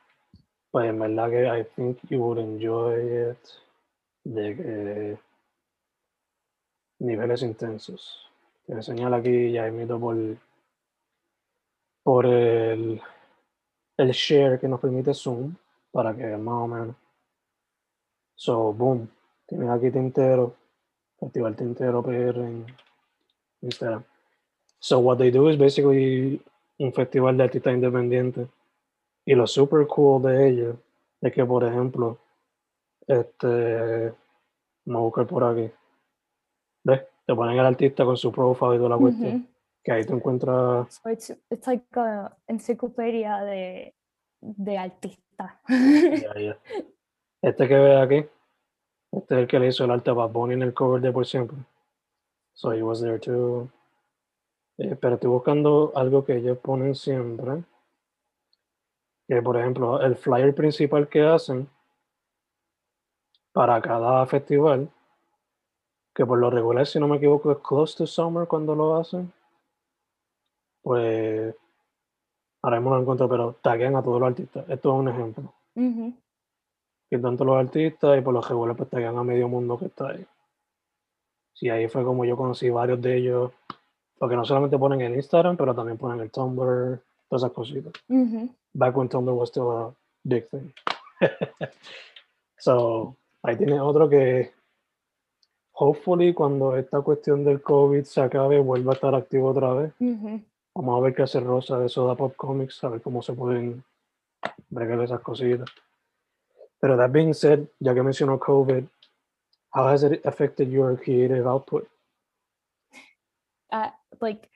[0.72, 3.38] Pues en verdad que I think you would enjoy it.
[4.24, 5.18] De que
[6.98, 8.28] niveles intensos.
[8.66, 10.16] Te voy a señalar aquí ya invito por,
[12.02, 13.00] por el,
[13.96, 15.54] el share que nos permite Zoom
[15.92, 16.96] para que más o menos.
[18.34, 19.08] So, boom.
[19.46, 20.54] Tienes aquí Tintero,
[21.18, 22.66] Festival Tintero PR en
[23.62, 24.04] Instagram.
[24.78, 26.40] So, what they do is basically
[26.78, 28.48] un festival de artistas independientes.
[29.26, 30.76] Y lo super cool de ellos
[31.20, 32.18] es que, por ejemplo,
[33.06, 34.14] este,
[34.86, 35.70] vamos a buscar por aquí.
[36.84, 37.02] ¿Ves?
[37.26, 39.46] Te ponen el artista con su profile y toda la cuestión.
[39.82, 41.00] Que ahí tú encuentras.
[41.02, 43.94] So it's, it's like a enciclopedia de,
[44.40, 45.60] de artista.
[45.68, 46.58] Ya, ya.
[47.42, 48.28] Este que ves aquí,
[49.12, 51.12] este es el que le hizo el arte a Bad Bunny en el cover de
[51.12, 51.56] Por Siempre.
[52.52, 53.70] So he was there too.
[54.76, 57.64] Eh, pero estoy buscando algo que ellos ponen siempre.
[59.26, 61.68] Que por ejemplo, el flyer principal que hacen
[63.52, 64.90] para cada festival,
[66.14, 69.32] que por lo regular, si no me equivoco, es Close to Summer cuando lo hacen.
[70.82, 71.54] Pues
[72.62, 74.64] ahora mismo no lo encuentro, pero taguean a todos los artistas.
[74.68, 76.14] Esto es un ejemplo Ujú.
[77.10, 80.08] que tanto los artistas y por los regular pues te a medio mundo que está
[80.08, 80.26] ahí.
[81.54, 83.52] Sí, ahí fue como yo conocí varios de ellos,
[84.18, 87.92] porque no solamente ponen el Instagram, pero también ponen el Tumblr, todas esas cositas.
[88.08, 88.48] Ujú.
[88.72, 90.72] Back when Tumblr was still a big thing.
[92.58, 94.52] so, ahí tienes otro que
[95.72, 99.92] hopefully cuando esta cuestión del COVID se acabe vuelva a estar activo otra vez.
[100.00, 100.40] Ujú.
[100.74, 103.84] Vamos a ver qué hace Rosa de Soda Pop Comics, a ver cómo se pueden
[104.68, 105.68] bregar esas cositas.
[106.80, 108.84] Pero that being said, ya que mencionó COVID,
[109.74, 111.88] how has it affected your creative output?
[113.72, 114.48] uh, like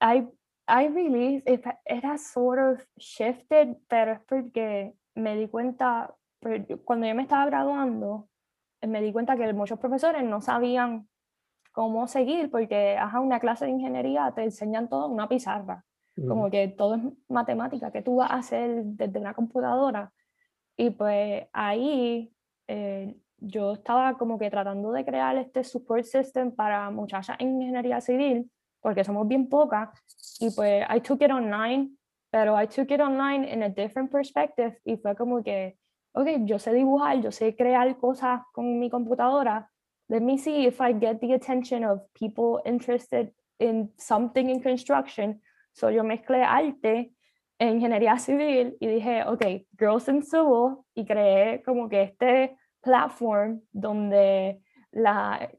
[0.00, 0.26] I
[0.66, 6.64] I really it, it has sort of shifted, pero es porque me di cuenta por-
[6.84, 8.28] cuando yo me estaba graduando,
[8.82, 11.08] me di cuenta que muchos profesores no sabían
[11.74, 15.84] cómo seguir porque ajá, una clase de ingeniería te enseñan todo en una pizarra,
[16.28, 20.12] como que todo es matemática, que tú vas a hacer desde una computadora.
[20.76, 22.32] Y pues ahí
[22.68, 28.00] eh, yo estaba como que tratando de crear este support system para muchachas en ingeniería
[28.00, 28.48] civil,
[28.80, 29.90] porque somos bien pocas,
[30.38, 31.90] y pues I took it online,
[32.30, 35.76] pero I took it online in a different perspective, y fue como que,
[36.12, 39.70] ok, yo sé dibujar, yo sé crear cosas con mi computadora,
[40.08, 45.40] let me see if I get the attention of people interested in something in construction.
[45.72, 47.12] So yo mezclé arte
[47.58, 53.62] e ingeniería civil y dije, ok, Girls in Civil, y creé como que este platform
[53.72, 54.60] donde
[54.92, 55.50] la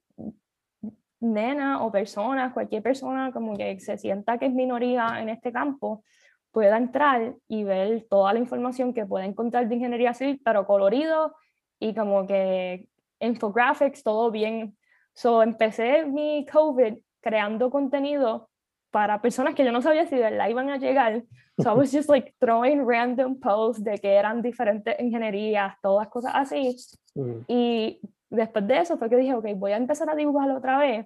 [1.20, 6.04] nena o persona, cualquier persona como que se sienta que es minoría en este campo,
[6.52, 11.36] pueda entrar y ver toda la información que puede encontrar de ingeniería civil, pero colorido
[11.80, 12.88] y como que
[13.20, 14.78] infographics, todo bien.
[15.14, 18.50] So empecé mi COVID creando contenido
[18.92, 21.24] para personas que yo no sabía si de verdad iban a llegar.
[21.60, 26.32] So I was just like throwing random posts de que eran diferentes ingenierías, todas cosas
[26.34, 26.76] así.
[27.16, 27.40] Mm.
[27.48, 28.00] Y
[28.30, 31.06] después de eso fue que dije, ok, voy a empezar a dibujar otra vez.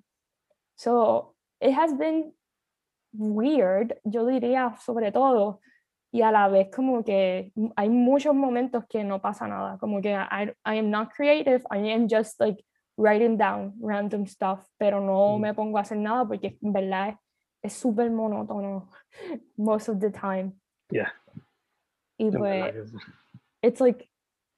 [0.76, 2.34] So it has been
[3.12, 5.60] weird, yo diría sobre todo,
[6.12, 10.12] y a la vez como que hay muchos momentos que no pasa nada, como que
[10.13, 12.63] I, I am not creative, I am just like
[12.98, 15.41] writing down random stuff, pero no Mm.
[15.41, 17.15] me pongo a hacer nada porque en verdad
[17.62, 18.89] es súper monótono
[19.58, 20.54] most of the time.
[20.91, 21.12] Yeah.
[22.17, 22.91] Y pues,
[23.62, 24.10] it's like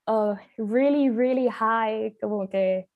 [0.07, 2.87] a really, really high, como que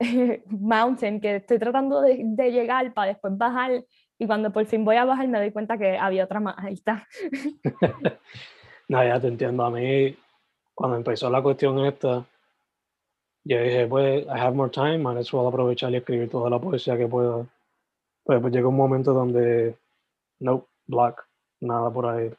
[0.48, 3.84] mountain que estoy tratando de, de llegar para después bajar
[4.18, 7.06] y cuando por fin voy a bajar me doy cuenta que había otra más alta.
[8.88, 9.64] No, ya te entiendo.
[9.64, 10.16] A mí,
[10.74, 12.24] cuando empezó la cuestión esta,
[13.44, 16.96] yo dije, pues, I have more time, as well aprovechar y escribir toda la poesía
[16.96, 17.46] que pueda.
[18.24, 19.76] Pero pues llegó un momento donde,
[20.40, 21.26] no, black,
[21.60, 22.32] nada por ahí.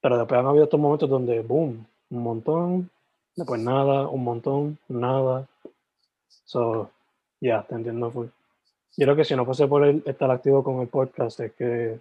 [0.00, 2.90] Pero después han habido estos momentos donde, boom, un montón,
[3.36, 5.46] después nada, un montón, nada.
[6.44, 6.90] So,
[7.40, 8.28] ya, te entiendo, full.
[8.96, 12.00] Yo creo que si no fuese por el, estar activo con el podcast, es que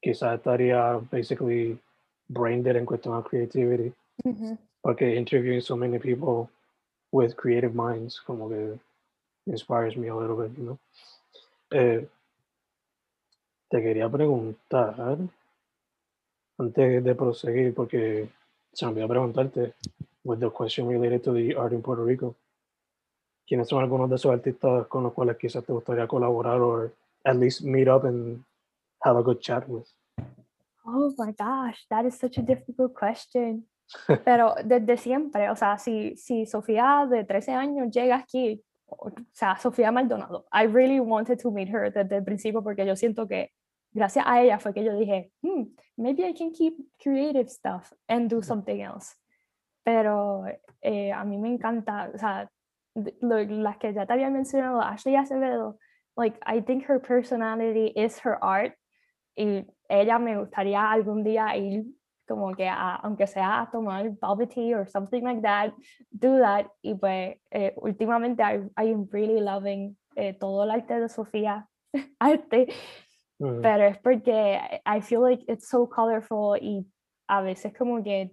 [0.00, 1.78] quizás estaría basically
[2.28, 3.92] brain dead en cuestión de creativity,
[4.80, 6.48] porque interviewing so many people
[7.12, 8.78] with creative minds como que
[9.46, 10.78] inspires me a little bit, you know.
[11.72, 12.08] Eh,
[13.68, 15.18] te quería preguntar,
[16.58, 18.28] antes de proseguir, porque
[18.72, 19.74] se me olvidó preguntarte,
[20.24, 22.34] with the question related to the art in Puerto Rico,
[23.50, 26.88] ¿quiénes son algunos de esos artistas con los cuales quizás te gustaría colaborar o
[27.24, 28.44] at least meet up and
[29.02, 29.86] have a good chat with?
[30.84, 33.66] Oh my gosh, that is such a difficult question.
[34.24, 39.56] Pero desde siempre, o sea, si, si Sofía de 13 años llega aquí, o sea,
[39.56, 43.50] Sofía Maldonado, I really wanted to meet her desde el principio porque yo siento que
[43.92, 45.64] gracias a ella fue que yo dije, hmm,
[45.96, 49.16] maybe I can keep creative stuff and do something else.
[49.82, 50.44] Pero
[50.80, 52.48] eh, a mí me encanta, o sea,
[52.94, 55.78] lo- las que ya te había mencionado, Ashley Acevedo,
[56.16, 58.74] like, I think her personality is her art
[59.36, 61.84] y ella me gustaría algún día ir
[62.28, 65.72] como que a, aunque sea a tomar bubble tea or something like that,
[66.12, 66.66] do that.
[66.82, 71.66] Y pues eh, últimamente I, I am really loving eh, todo el arte de Sofía,
[72.20, 72.68] arte,
[73.62, 76.86] pero es porque I feel like it's so colorful y
[77.28, 78.32] a veces como que,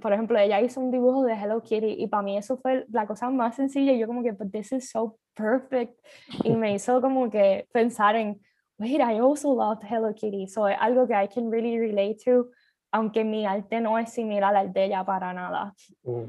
[0.00, 3.06] por ejemplo, ella hizo un dibujo de Hello Kitty y para mí eso fue la
[3.06, 5.98] cosa más sencilla y yo como que, but this is so perfect
[6.44, 8.40] y me hizo como que pensar en,
[8.78, 12.50] wait, I also love Hello Kitty, so es algo que I can really relate to,
[12.90, 15.74] aunque mi arte no es similar al de ella para nada.
[16.04, 16.24] mm.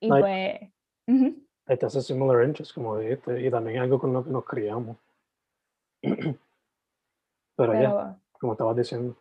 [0.00, 0.72] Y Like-
[1.06, 4.44] pues, ujú, Este hace similar interest, como dijiste, y también algo con lo que nos
[4.44, 4.96] criamos.
[7.54, 9.14] Pero ya, pero como estabas diciendo,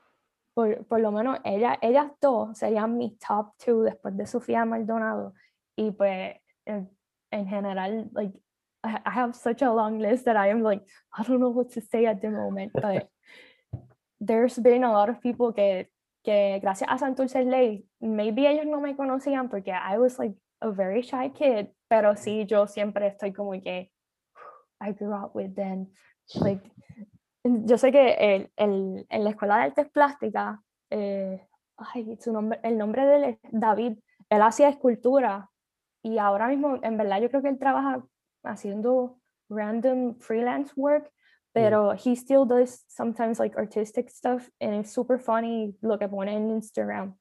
[0.53, 5.33] por, por lo menos ella, ellas dos serían mis top two después de Sofía Maldonado.
[5.75, 6.35] Y pues
[6.65, 6.89] en,
[7.31, 8.33] en general, like,
[8.83, 10.83] I, I have such a long list that I am like,
[11.17, 13.09] I don't know what to say at the moment, but
[14.19, 15.87] there's been a lot of people que,
[16.23, 20.71] que gracias a Santurce Ley, maybe ellos no me conocían porque I was like a
[20.71, 23.89] very shy kid, pero sí, yo siempre estoy como que,
[24.79, 25.87] I grew up with them,
[26.35, 26.61] like,
[27.43, 31.45] yo sé que el, el- en la escuela de artes plásticas, eh,
[31.77, 33.97] ay, su nombre, el nombre de él es David,
[34.30, 35.49] él hacía escultura
[36.04, 38.04] y ahora mismo, en verdad, yo creo que él trabaja
[38.43, 41.12] haciendo random freelance work,
[41.53, 46.36] pero he still does sometimes like artistic stuff and it's super funny lo que pone
[46.36, 47.15] en Instagram.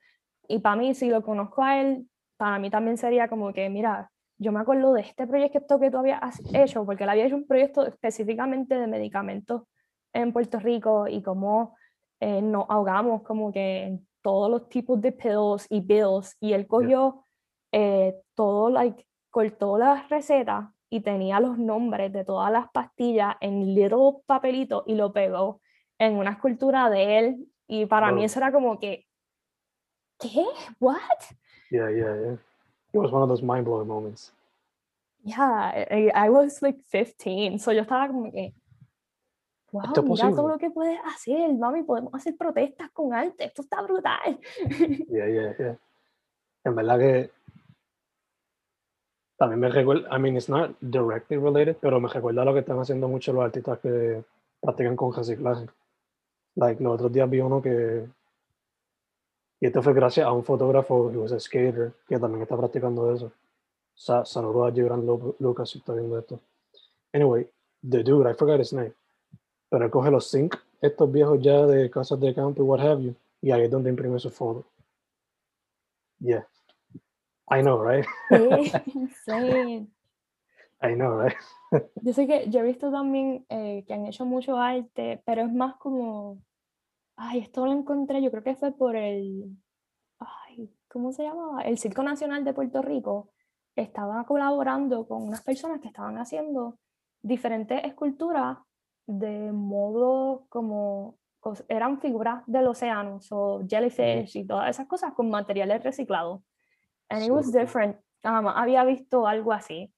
[0.49, 4.11] Y para mí, si lo conozco a él, para mí también sería como que, mira,
[4.39, 7.47] yo me acuerdo de este proyecto que tú habías hecho, porque él había hecho un
[7.47, 9.63] proyecto específicamente de medicamentos
[10.13, 11.77] en Puerto Rico y cómo
[12.21, 16.67] eh, nos ahogamos como que en todos los tipos de pills y bills y él
[16.67, 17.25] cogió
[17.73, 23.75] eh, todo, like, cortó las recetas y tenía los nombres de todas las pastillas en
[23.75, 25.61] little papelitos y lo pegó
[25.99, 28.25] en una escultura de él y para mí Wow.
[28.25, 29.07] eso era como que
[30.19, 30.45] ¿qué?
[30.81, 30.99] ¿what?
[31.71, 32.37] yeah, yeah, yeah.
[32.93, 34.33] It was one of those mind blowing moments.
[35.23, 38.53] Yeah, I, I was like 15, so yo estaba como que
[39.73, 43.83] wow, mira todo lo que puedes hacer, mami, podemos hacer protestas con arte, esto está
[43.83, 44.39] brutal.
[45.09, 45.79] Yeah, yeah, yeah.
[46.65, 47.31] En verdad que
[49.39, 52.79] también me recuerda, I mean, it's not directly related, pero me recuerda lo que están
[52.79, 54.23] haciendo muchos los artistas que
[54.61, 55.67] practican con reciclaje.
[56.57, 58.07] Like, los otros días vi uno que,
[59.61, 63.11] y esto fue gracias a un fotógrafo, he was a skater, que también está practicando
[63.15, 63.33] eso.
[63.95, 66.39] Sa saludos a Gibran Lu- Lucas si está viendo esto.
[67.15, 67.49] Anyway,
[67.83, 68.93] the dude, I forgot his name,
[69.71, 73.15] pero coge los zinc, estos viejos ya de casas de campo y what have you,
[73.41, 74.67] y ahí es donde imprime su foto.
[76.19, 76.47] Yeah.
[77.49, 78.07] I know, right?
[78.95, 79.89] Insane.
[80.83, 81.37] I know, right?
[82.03, 85.53] Yo sé que yo he visto también eh, que han hecho mucho arte, pero es
[85.53, 86.43] más como,
[87.17, 89.57] ay, esto lo encontré, yo creo que fue por el,
[90.19, 91.63] ay, ¿cómo se llamaba?
[91.63, 93.31] El Circo Nacional de Puerto Rico.
[93.77, 96.79] Estaba colaborando con unas personas que estaban haciendo
[97.23, 98.59] diferentes esculturas
[99.11, 101.19] de modo como,
[101.69, 106.41] eran figuras del océano, o jellyfish y todas esas cosas con materiales reciclados.
[107.09, 107.97] And it was different.
[108.23, 109.93] Jamás había visto algo así.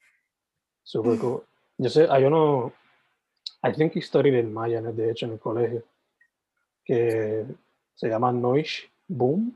[0.82, 1.42] Super cool.
[1.76, 2.72] Yo sé, hay uno,
[3.62, 5.82] I think he studied in Maya, de hecho, en el colegio,
[6.84, 7.44] que
[7.94, 9.54] se llama Noish Boom.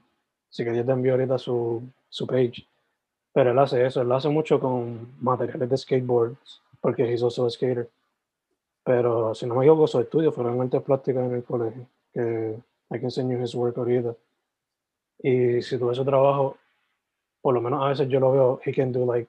[0.50, 2.66] Así que yo te envío ahorita su, su page.
[3.32, 7.50] Pero él hace eso, él hace mucho con materiales de skateboards, porque he's also a
[7.50, 7.88] skater.
[8.86, 12.56] Pero si no me equivoco, su estudio fue realmente plástica en el colegio, que
[12.88, 14.14] hay que enseñar his work ahorita.
[15.18, 16.56] Y si tú ves su trabajo,
[17.42, 19.28] por lo menos a veces yo lo veo, he can do like,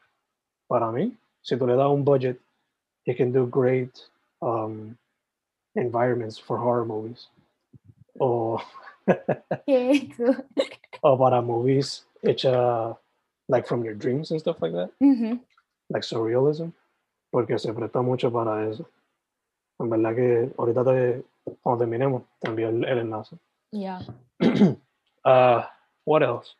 [0.67, 2.39] para mí, si tú le das un budget,
[3.03, 3.89] he can do great
[4.41, 4.95] um,
[5.73, 7.27] environments for horror movies.
[8.19, 8.61] O,
[11.01, 12.95] o para movies hecha
[13.47, 15.39] like from your dreams and stuff like that, Ujú.
[15.89, 16.73] like surrealism,
[17.31, 18.85] porque se presta mucho para eso.
[19.79, 21.23] En verdad que ahorita te,
[21.61, 23.37] cuando terminemos, te envío el, el enlace.
[23.71, 23.99] Yeah.
[25.25, 25.61] Uh,
[26.05, 26.55] what else?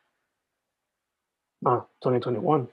[1.64, 2.68] Ah, 2021.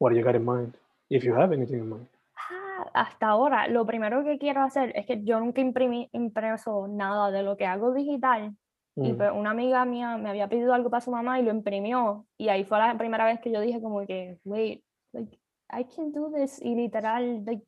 [0.00, 0.74] What do you got in mind?
[1.08, 2.08] If you have anything in mind.
[2.34, 7.30] Ah, Hasta ahora, lo primero que quiero hacer es que yo nunca imprimí impreso nada
[7.30, 8.56] de lo que hago digital.
[8.96, 11.52] Y Mm, pues una amiga mía me había pedido algo para su mamá y lo
[11.52, 12.26] imprimió.
[12.36, 15.38] Y ahí fue la primera vez que yo dije como que, wait, like,
[15.72, 16.60] I can do this.
[16.60, 17.64] Y literal, like,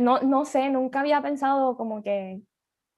[0.00, 2.40] no, no sé, nunca había pensado como que...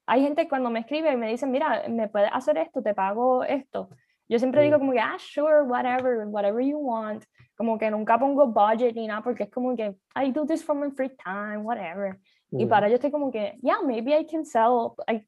[0.07, 3.43] Hay gente cuando me escribe y me dicen, mira, me puedes hacer esto, te pago
[3.43, 3.89] esto.
[4.29, 7.25] Yo siempre digo como que, ah, sure, whatever, whatever you want.
[7.57, 10.75] Como que nunca pongo budget ni nada porque es como que, I do this for
[10.75, 12.19] my free time, whatever.
[12.51, 15.27] Y para yo estoy como que, yeah, maybe I can sell like,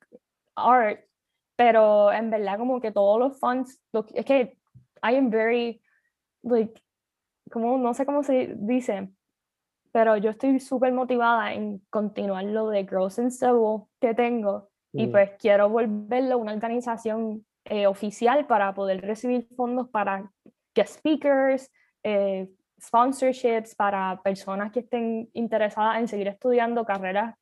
[0.55, 1.01] art,
[1.57, 4.57] pero en verdad como que todos los funds, lo es que
[5.03, 5.81] I am very,
[6.43, 6.81] like,
[7.51, 9.09] como, no sé cómo se dice,
[9.97, 15.07] pero yo estoy súper motivada en continuar lo de Girls in Civil que tengo y
[15.07, 20.31] mm, pues quiero volverlo una organización eh, oficial para poder recibir fondos para
[20.75, 21.73] guest speakers,
[22.03, 22.47] eh,
[22.79, 27.35] sponsorships para personas que estén interesadas en seguir estudiando carreras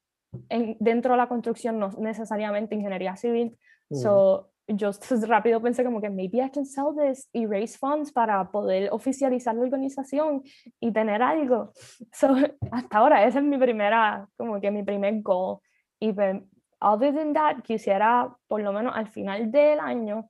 [0.48, 3.58] en- dentro de la construcción, no necesariamente ingeniería civil.
[3.90, 3.96] mm.
[3.96, 8.12] So, yo s- rápido pensé como que maybe I can sell this y raise funds
[8.12, 10.42] para poder oficializar la organización
[10.80, 11.72] y tener algo.
[12.12, 12.34] So,
[12.70, 15.58] hasta ahora esa es mi primera, como que mi primer goal.
[16.00, 16.36] Y pues,
[16.80, 20.28] other than that, quisiera por lo menos al final del año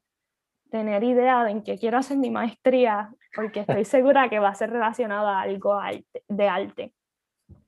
[0.70, 4.54] tener idea de en qué quiero hacer mi maestría, porque estoy segura que va a
[4.54, 5.78] ser relacionada a algo
[6.28, 6.94] de arte.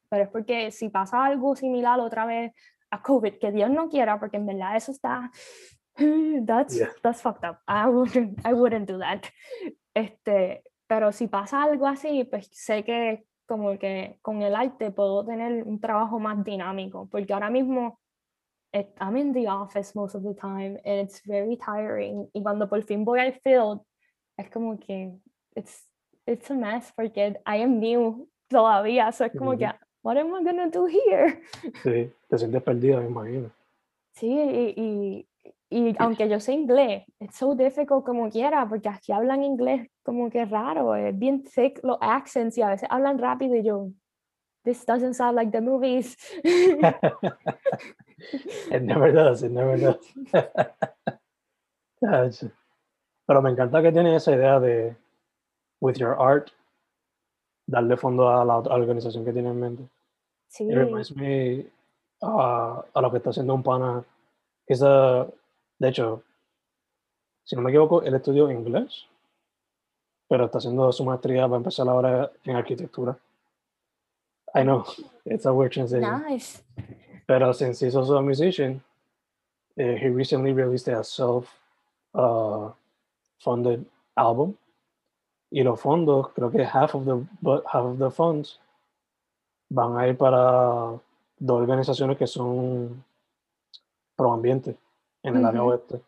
[0.08, 2.52] Pero es porque si pasa algo similar otra vez
[2.90, 5.30] a COVID, que Dios no quiera, porque en verdad eso está,
[6.46, 6.90] that's, Yeah.
[7.02, 7.60] that's fucked up.
[7.68, 9.24] I wouldn't, I wouldn't do that.
[9.94, 15.24] Este, pero si pasa algo así, pues sé que como que con el arte puedo
[15.24, 17.98] tener un trabajo más dinámico, porque ahora mismo
[18.72, 22.28] it- I'm in the office most of the time and it's very tiring.
[22.34, 23.80] Y cuando por fin voy al field,
[24.36, 25.12] es como que
[25.54, 25.88] it's,
[26.26, 29.12] it's a mess porque I am new todavía.
[29.12, 29.74] So es como que, Ujú.
[30.02, 31.40] what am I gonna do here?
[31.82, 33.50] Sí, te sientes perdida, me imagino.
[34.14, 35.28] Sí, y, y,
[35.70, 40.30] y aunque yo sé inglés, it's so difficult como quiera, porque aquí hablan inglés como
[40.30, 43.88] que raro, es bien thick los accents y a veces hablan rápido y yo,
[44.64, 46.16] this doesn't sound like the movies.
[48.72, 49.98] It never does, it never does.
[53.26, 54.96] Pero me encanta que tienes esa idea de,
[55.80, 56.50] with your art,
[57.68, 59.88] darle fondo a la, a la organización que tienes en mente.
[60.48, 61.66] Sí, It reminds me
[62.22, 64.04] uh, a lo que está haciendo un pana.
[64.66, 65.26] Es a-
[65.78, 66.22] de hecho,
[67.44, 69.06] si no me equivoco, él estudió inglés,
[70.28, 73.18] pero está haciendo su maestría, va a empezar ahora en arquitectura.
[74.54, 74.84] I know,
[75.24, 76.22] it's a weird transition.
[76.26, 76.62] nice.
[77.26, 78.82] Pero since he's also a musician,
[79.78, 81.52] uh, he recently released a self
[82.14, 82.70] uh,
[83.38, 83.84] funded
[84.16, 84.56] album.
[85.50, 88.58] Y los fondos, creo que half of the but half of the funds
[89.70, 90.98] van a ir para
[91.38, 93.04] dos organizaciones que son
[94.16, 94.76] pro ambiente
[95.26, 95.70] en el área Ujú.
[95.72, 96.00] oeste.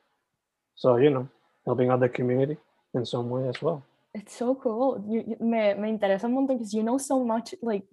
[0.74, 1.28] So, you know,
[1.66, 2.56] helping out the community
[2.94, 3.82] in some way as well.
[4.14, 5.02] It's so cool.
[5.06, 7.84] You, you- me, me interesa un montón because you know so much, like,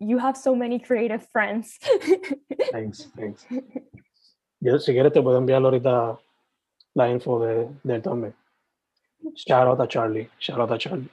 [0.00, 1.78] you have so many creative friends.
[2.72, 3.46] Thanks, thanks.
[4.60, 6.18] Yo, si quieres, te puedo enviar ahorita
[6.94, 8.34] la info de, del también.
[9.34, 10.28] Shout out a Charlie.
[10.38, 11.08] Shout out a Charlie.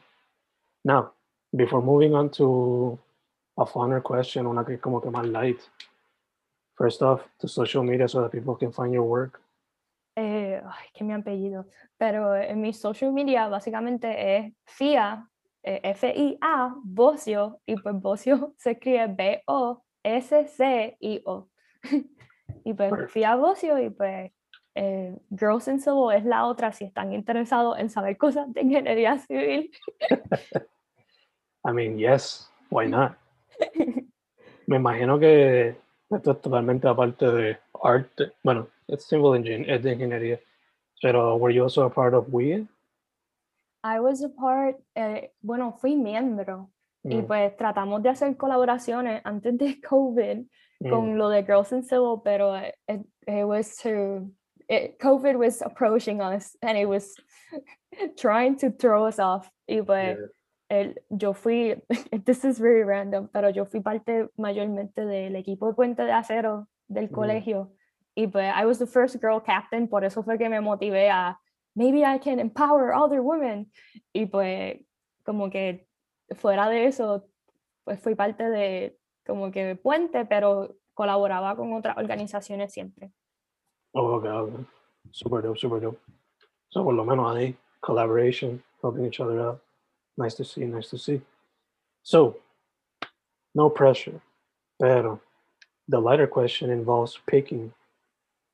[0.85, 1.11] Now,
[1.55, 2.97] before moving on to
[3.57, 5.59] a funner question, una que como que más light.
[6.75, 9.41] First off, to social media so that people can find your work.
[10.65, 15.29] Ay, que mi apellido, pero en mi social media básicamente es FIA,
[15.63, 19.89] eh, F-I-A, Bocio, y pues Bocio se escribe B-O-S-C-I-O.
[22.65, 23.11] y pues.
[23.11, 24.31] FIA Bocio y pues
[24.75, 29.17] eh, Girls in Civil es la otra si están interesados en saber cosas de ingeniería
[29.19, 29.71] civil.
[31.65, 33.13] I mean, yes, why not?
[34.65, 35.75] Me imagino que
[36.09, 38.33] esto es totalmente aparte de arte.
[38.43, 40.39] Bueno, es civil engine, es de ingeniería.
[41.03, 42.65] Pero, were you also a part of WIA?
[43.83, 46.69] I was a part, eh, bueno, fui miembro
[47.03, 50.45] y Mm, pues tratamos de hacer colaboraciones antes de COVID
[50.79, 54.31] mm, con lo de Girls in Civil, pero it, it, it was to,
[54.69, 57.13] it, COVID was approaching us and it was
[58.17, 59.49] trying to throw us off.
[59.67, 60.77] Y pues yeah.
[60.79, 61.75] el, yo fui,
[62.25, 66.67] this is very random, pero yo fui parte mayormente del equipo de Puente de Acero
[66.87, 67.15] del Ujú.
[67.15, 67.73] colegio.
[68.15, 71.39] Y pues I was the first girl captain, por eso fue que me motivé a,
[71.75, 73.71] maybe I can empower other women.
[74.13, 74.79] Y pues
[75.25, 75.87] como que
[76.35, 77.27] fuera de eso,
[77.83, 83.11] pues fui parte de como que Puente, pero colaboraba con otras organizaciones siempre.
[83.93, 84.65] Oh, God.
[85.11, 85.99] Super dope, super dope.
[86.69, 89.61] So, por lo menos ahí, collaboration, helping each other out.
[90.17, 91.21] Nice to see, nice to see.
[92.01, 92.37] So,
[93.53, 94.19] no pressure.
[94.79, 95.19] Pero,
[95.87, 97.73] the lighter question involves picking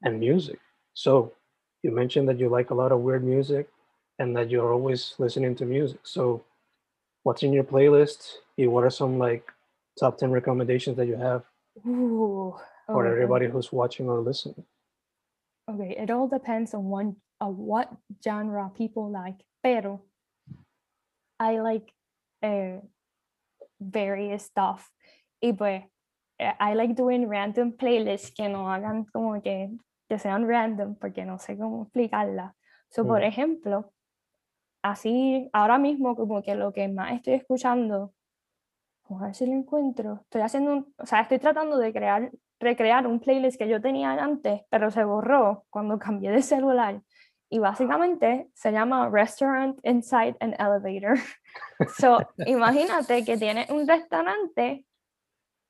[0.04, 0.60] and music.
[0.94, 1.34] So,
[1.84, 3.70] you mentioned that you like a lot of weird music
[4.20, 6.00] and that you're always listening to music.
[6.04, 6.44] So,
[7.24, 8.34] what's in your playlist?
[8.58, 9.52] What are some like
[10.00, 11.44] top 10 recommendations that you have
[11.86, 12.56] Ooh,
[12.88, 14.64] for okay, everybody who's watching or listening?
[15.70, 17.90] Okay, it all depends on one on what
[18.24, 19.46] genre people like.
[19.64, 20.02] Pero
[21.40, 21.94] I like
[22.44, 22.80] uh,
[23.80, 24.92] various stuff.
[25.42, 25.84] Y pues
[26.40, 29.70] eh, I like doing random playlists que no hagan como que,
[30.10, 32.56] que sean random porque no sé cómo explicarla.
[32.90, 33.26] So, por Mm.
[33.26, 33.94] ejemplo,
[34.82, 38.14] así ahora mismo como que lo que más estoy escuchando,
[39.08, 40.22] vamos a ver si lo encuentro.
[40.24, 44.12] Estoy haciendo un, o sea, estoy tratando de crear, recrear un playlist que yo tenía
[44.14, 47.02] antes, pero se borró cuando cambié de celular.
[47.52, 51.18] Y básicamente se llama Restaurant Inside an Elevator.
[51.98, 54.86] So, imagínate que tienes un restaurante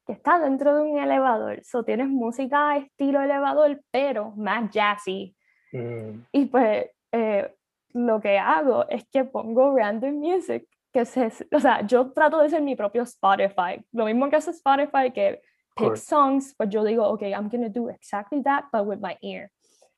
[0.09, 1.63] que está dentro de un elevador.
[1.63, 5.35] So, tienes música estilo elevador, pero más jazzy.
[5.71, 7.53] Mm, Y pues eh,
[7.93, 12.49] lo que hago es que pongo random music, que se, o sea, yo trato de
[12.49, 13.85] ser mi propio Spotify.
[13.91, 15.41] Lo mismo que hace Spotify, que
[15.75, 19.51] pick songs, pues yo digo, ok, I'm gonna do exactly that, but with my ear.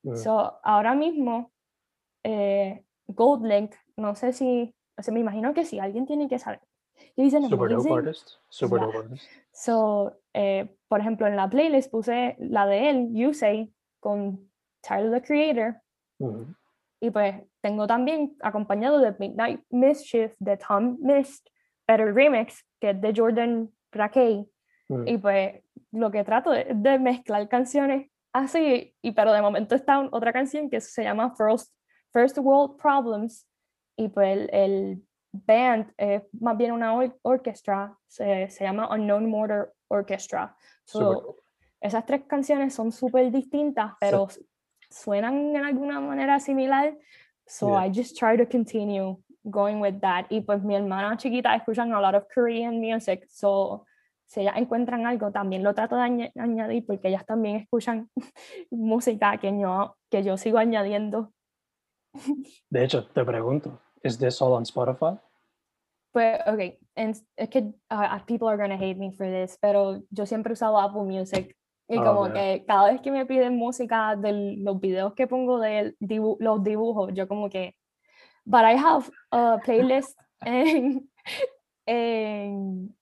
[0.03, 0.17] mm.
[0.17, 1.53] So, ahora mismo,
[2.25, 6.37] eh, Gold Link, no sé si, o sea, me imagino que sí, alguien tiene que
[6.37, 6.59] saber.
[7.15, 8.37] He's an Super dope artist.
[8.49, 8.85] Super Yeah.
[8.87, 9.25] dope artist.
[9.53, 14.49] So, eh, por ejemplo, en la playlist puse la de él, You Say, con
[14.81, 15.81] Tyler the Creator.
[16.19, 16.55] Mhm.
[17.01, 21.47] Y pues tengo también acompañado de Midnight Mischief de Tom Mist,
[21.85, 24.47] pero el remix, que es de Jordan Rakey.
[24.89, 25.07] Mm.
[25.07, 29.99] Y pues lo que trato es de mezclar canciones así, y pero de momento está
[29.99, 31.73] un- otra canción que se llama First,
[32.13, 33.47] First World Problems.
[33.97, 39.29] Y pues el, el band es más bien una or- orquestra, se, se llama Unknown
[39.29, 40.55] Mortar Orchestra.
[40.85, 41.37] So,
[41.79, 44.41] esas tres canciones son súper distintas, pero s-
[44.89, 46.97] suenan en alguna manera similar.
[47.47, 47.85] So Yeah.
[47.87, 50.25] I just try to continue going with that.
[50.29, 53.85] Y pues mi hermana chiquita escuchan a lot of Korean music, so
[54.25, 58.09] si ellas encuentran algo, también lo trato de añe- añadir porque ellas también escuchan
[58.71, 61.33] música que yo, que yo sigo añadiendo.
[62.69, 65.19] De hecho, te pregunto, is this all on Spotify?
[66.13, 70.25] Pues, ok, en- es que uh, people are gonna hate me for this, pero yo
[70.25, 71.55] siempre he usado Apple Music.
[71.87, 75.59] Y Ah, como que cada vez que me piden música de los videos que pongo
[75.59, 77.75] de dibu- los dibujos, yo como que...
[78.45, 81.09] But I have a playlist en,
[81.85, 82.95] en...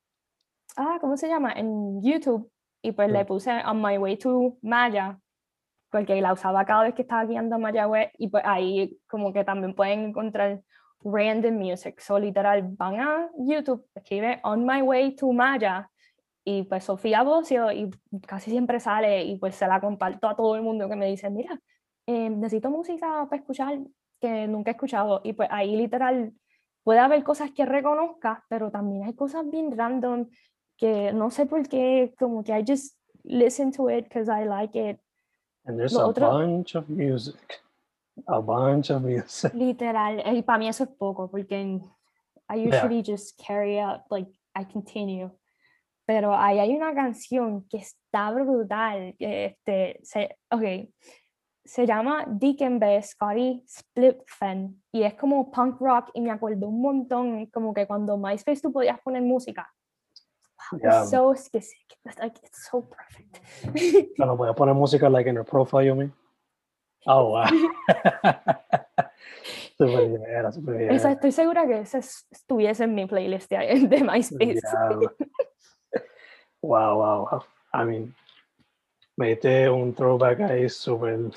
[0.76, 1.52] Ah, ¿cómo se llama?
[1.54, 2.50] En YouTube
[2.82, 5.20] y pues le puse On My Way to Maya,
[5.92, 9.44] porque la usaba cada vez que estaba guiando a Mayagüez y pues ahí como que
[9.44, 10.62] también pueden encontrar
[11.04, 12.00] random music.
[12.02, 15.90] So literal, van a YouTube, escribe On My Way to Maya
[16.44, 17.90] y pues Sofía Bocio y
[18.28, 21.30] casi siempre sale y pues se la comparto a todo el mundo que me dice,
[21.30, 21.60] mira,
[22.08, 23.80] eh, necesito música para escuchar
[24.20, 26.34] que nunca he escuchado y pues ahí literal
[26.84, 30.28] puede haber cosas que reconozcas, pero también hay cosas bien random
[30.78, 34.78] que no sé por qué, como que I just listen to it because I like
[34.78, 35.00] it.
[35.66, 37.36] And there's Lo a otro- bunch of music.
[38.28, 39.54] A bunch of music.
[39.56, 41.80] Literal, y para mí eso es poco, porque
[42.50, 45.30] I usually just carry out, like, I continue.
[46.06, 49.16] Pero ahí hay una canción que está brutal.
[49.20, 50.90] que, Este, se, ok,
[51.64, 53.00] se llama Deacon B.
[53.04, 58.18] Scotty Splitfen y es como punk rock y me acuerdo un montón como que cuando
[58.18, 59.70] MySpace tú podías poner música.
[60.72, 61.02] Wow, Yeah.
[61.02, 61.98] It's so specific.
[62.06, 63.40] It's like it's so perfect.
[64.18, 66.12] Bueno, voy a poner música like in her profile, you mean?
[67.06, 67.46] Oh, wow.
[69.78, 70.92] super bien, era super bien.
[70.92, 73.58] Esa, estoy segura que esa es- estuviese en mi playlist de,
[73.90, 74.60] de MySpace.
[74.62, 75.14] Diablo.
[76.62, 77.44] Wow, wow, wow.
[77.74, 78.14] I mean,
[79.18, 81.32] me diste un throwback ahí super.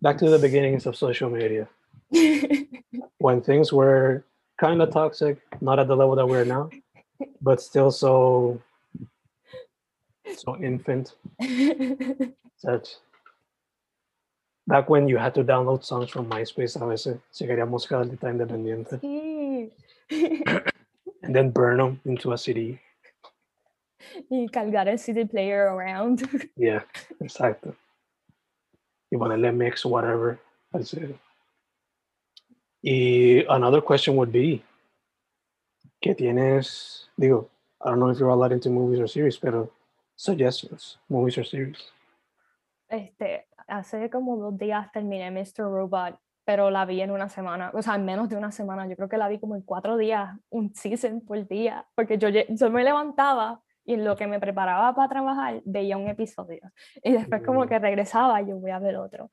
[0.00, 1.68] Back to the beginnings of social media.
[3.18, 4.22] When things were
[4.56, 6.70] kind of toxic, not at the level that we're now,
[7.42, 8.60] but still so
[10.36, 11.16] so infant.
[12.58, 12.96] Such.
[14.68, 18.04] Back when you had to download songs from MySpace a veces, si querías música de
[18.10, 19.72] artista independiente, Sí.
[21.22, 22.78] and then burn them into a CD.
[24.30, 26.20] y cargar el CD player around.
[26.56, 26.82] Yeah,
[27.18, 27.74] exacto.
[29.10, 30.38] Y ponerle mix, whatever.
[30.74, 31.14] al CD.
[32.82, 34.62] Y another question would be,
[36.02, 37.06] ¿qué tienes?
[37.18, 37.48] Digo,
[37.82, 39.70] I don't know if you're a lot into movies or series, pero
[40.14, 41.78] suggestions, movies or series.
[42.90, 45.64] Este, hace como dos días terminé Mr.
[45.64, 48.86] Robot, pero la vi en una semana, o sea, en menos de una semana.
[48.86, 52.28] Yo creo que la vi como en cuatro días, un season por día, porque yo,
[52.30, 56.60] yo me levantaba y en lo que me preparaba para trabajar veía un episodio.
[57.02, 59.30] Y después como que regresaba yo voy a ver otro.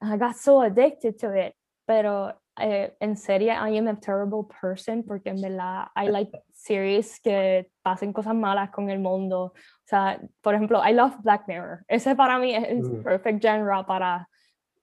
[0.00, 5.04] I got so addicted to it, pero eh, en serie I am a terrible person
[5.04, 9.52] porque en verdad I like series que pasen cosas malas con el mundo.
[9.88, 11.82] O sea, por ejemplo, I love Black Mirror.
[11.88, 13.02] Ese para mí es el Mm.
[13.02, 14.28] perfect genre para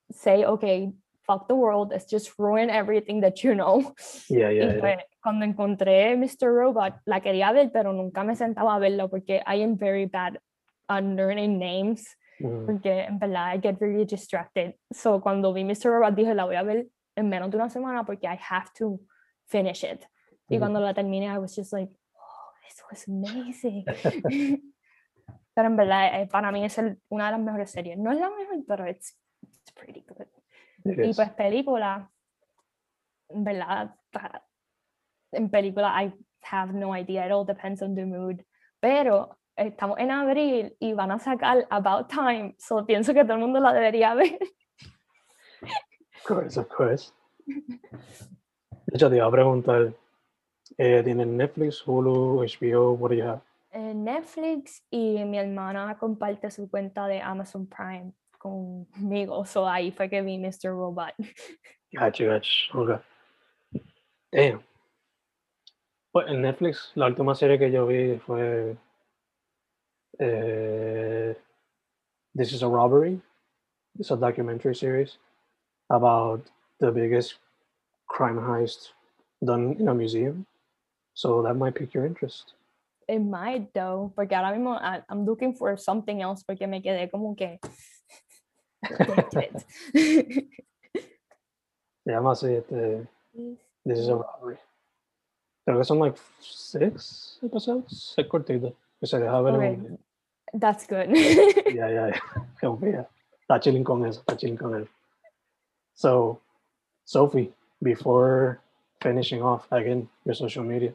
[0.09, 0.91] say, okay,
[1.21, 3.93] fuck the world, let's just ruin everything that you know.
[4.29, 5.03] Yeah, Y yeah, yeah.
[5.21, 6.51] cuando encontré Mr.
[6.51, 10.39] Robot, la quería ver, pero nunca me sentaba a verlo porque I am very bad
[10.89, 14.73] at learning names, Mm, porque en verdad I get very distracted.
[14.91, 15.91] So cuando vi Mr.
[15.91, 18.99] Robot dije, la voy a ver en menos de una semana porque I have to
[19.45, 20.03] finish it.
[20.49, 20.59] Y Ujú.
[20.61, 23.85] cuando la terminé, I was just like, oh, this was amazing.
[25.55, 27.97] pero en verdad, eh, para mí es el- una de las mejores series.
[27.97, 30.27] No es la mejor, pero it's, it's pretty good.
[30.83, 31.15] it Y is.
[31.15, 32.11] pues película,
[33.29, 33.95] en verdad,
[35.31, 36.13] en película I
[36.51, 38.41] have no idea, it all depends on the mood.
[38.79, 43.39] Pero estamos en abril y van a sacar About Time, so pienso que todo el
[43.39, 44.37] mundo la debería ver.
[46.17, 47.11] Of course, of course.
[47.45, 49.93] De hecho, te iba a preguntar,
[50.77, 52.95] eh, ¿tienes Netflix, Hulu, HBO?
[52.95, 53.41] Have?
[53.41, 60.09] En Netflix y mi hermana comparte su cuenta de Amazon Prime conmigo, so ahí fue
[60.09, 60.69] que vi Mr.
[60.69, 61.13] Robot.
[61.93, 62.77] Gotcha, gotcha.
[62.77, 62.97] Okay.
[64.31, 64.63] Damn.
[66.11, 68.75] Pues en Netflix, la última serie que yo vi fue
[70.19, 71.35] eh,
[72.33, 73.21] This is a Robbery.
[73.97, 75.17] It's a documentary series
[75.89, 76.41] about
[76.81, 77.35] the biggest
[78.09, 78.91] crime heist
[79.45, 80.45] done in a museum.
[81.13, 82.55] So that might pique your interest.
[83.07, 87.09] It might though, porque ahora mismo I- I'm looking for something else porque me quedé
[87.11, 87.59] como que.
[92.03, 93.07] Se llama así, este,
[93.85, 94.57] This is a Robbery.
[95.65, 98.75] Creo que son like six episodes, es cortito.
[99.01, 99.99] Deja ver en un
[100.59, 101.09] That's good.
[101.73, 102.19] Yeah, yeah, yeah.
[102.61, 103.09] Como que ya.
[103.41, 104.87] Está chilling con eso, está chilling con él.
[105.93, 106.39] So,
[107.03, 108.59] Sophie, before
[109.01, 110.93] finishing off again your social media,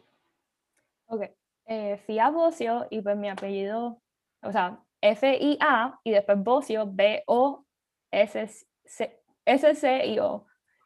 [1.09, 1.31] Ok,
[1.71, 4.03] eh, Fia Bocio y pues mi apellido,
[4.43, 7.67] o sea, F-I-A y después Bocio, B-O-S-C-I-O.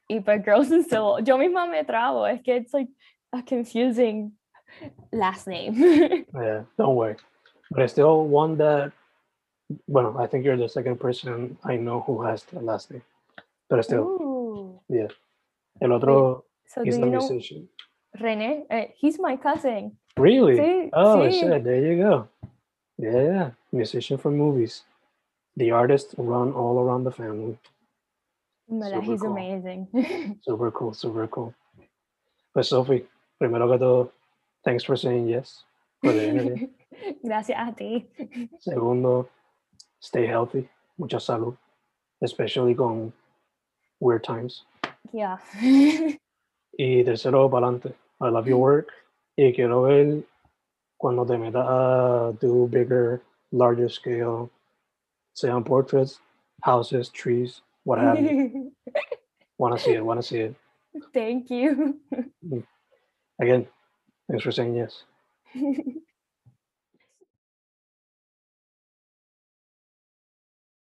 [0.06, 1.24] Y pues Girls in Civil.
[1.24, 2.90] Yo misma me trabo, es que it's like
[3.32, 4.36] a confusing
[5.10, 5.74] last name.
[6.34, 7.16] yeah, don't worry.
[7.70, 8.92] But it's still one that,
[9.86, 13.02] well, I think you're the second person I know who has the last name.
[13.70, 14.80] But still, Ooh.
[14.90, 15.08] yeah.
[15.80, 17.20] El otro So is the you know
[18.20, 18.64] René?
[18.70, 19.96] Eh, he's my cousin.
[20.16, 20.90] Really?
[20.92, 22.28] Oh, shit, there you go.
[22.98, 24.82] Yeah, musician for movies.
[25.56, 27.58] The artist run all around the family.
[28.68, 29.32] He's cool.
[29.32, 30.38] amazing.
[30.42, 31.54] Super cool, super cool.
[32.54, 33.04] Pues Sophie,
[33.38, 34.12] primero que todo,
[34.64, 35.64] thanks for saying yes
[36.02, 36.68] for the interview.
[37.24, 38.06] Gracias a ti.
[38.60, 39.28] Segundo,
[40.00, 41.56] stay healthy, mucha salud,
[42.22, 43.12] especially con
[44.00, 44.64] weird times.
[45.12, 45.38] Yeah.
[46.76, 47.94] Y tercero, para adelante.
[48.20, 48.90] I love your work.
[49.36, 50.22] Y quiero ver
[50.96, 54.50] cuando te metas a do bigger, larger scale,
[55.34, 56.20] sean portraits,
[56.62, 58.72] houses, trees, what have you.
[59.58, 60.56] wanna see it, wanna see it.
[61.12, 62.00] Thank you.
[62.46, 62.64] Mm.
[63.40, 63.66] Again,
[64.28, 65.02] thanks for saying yes.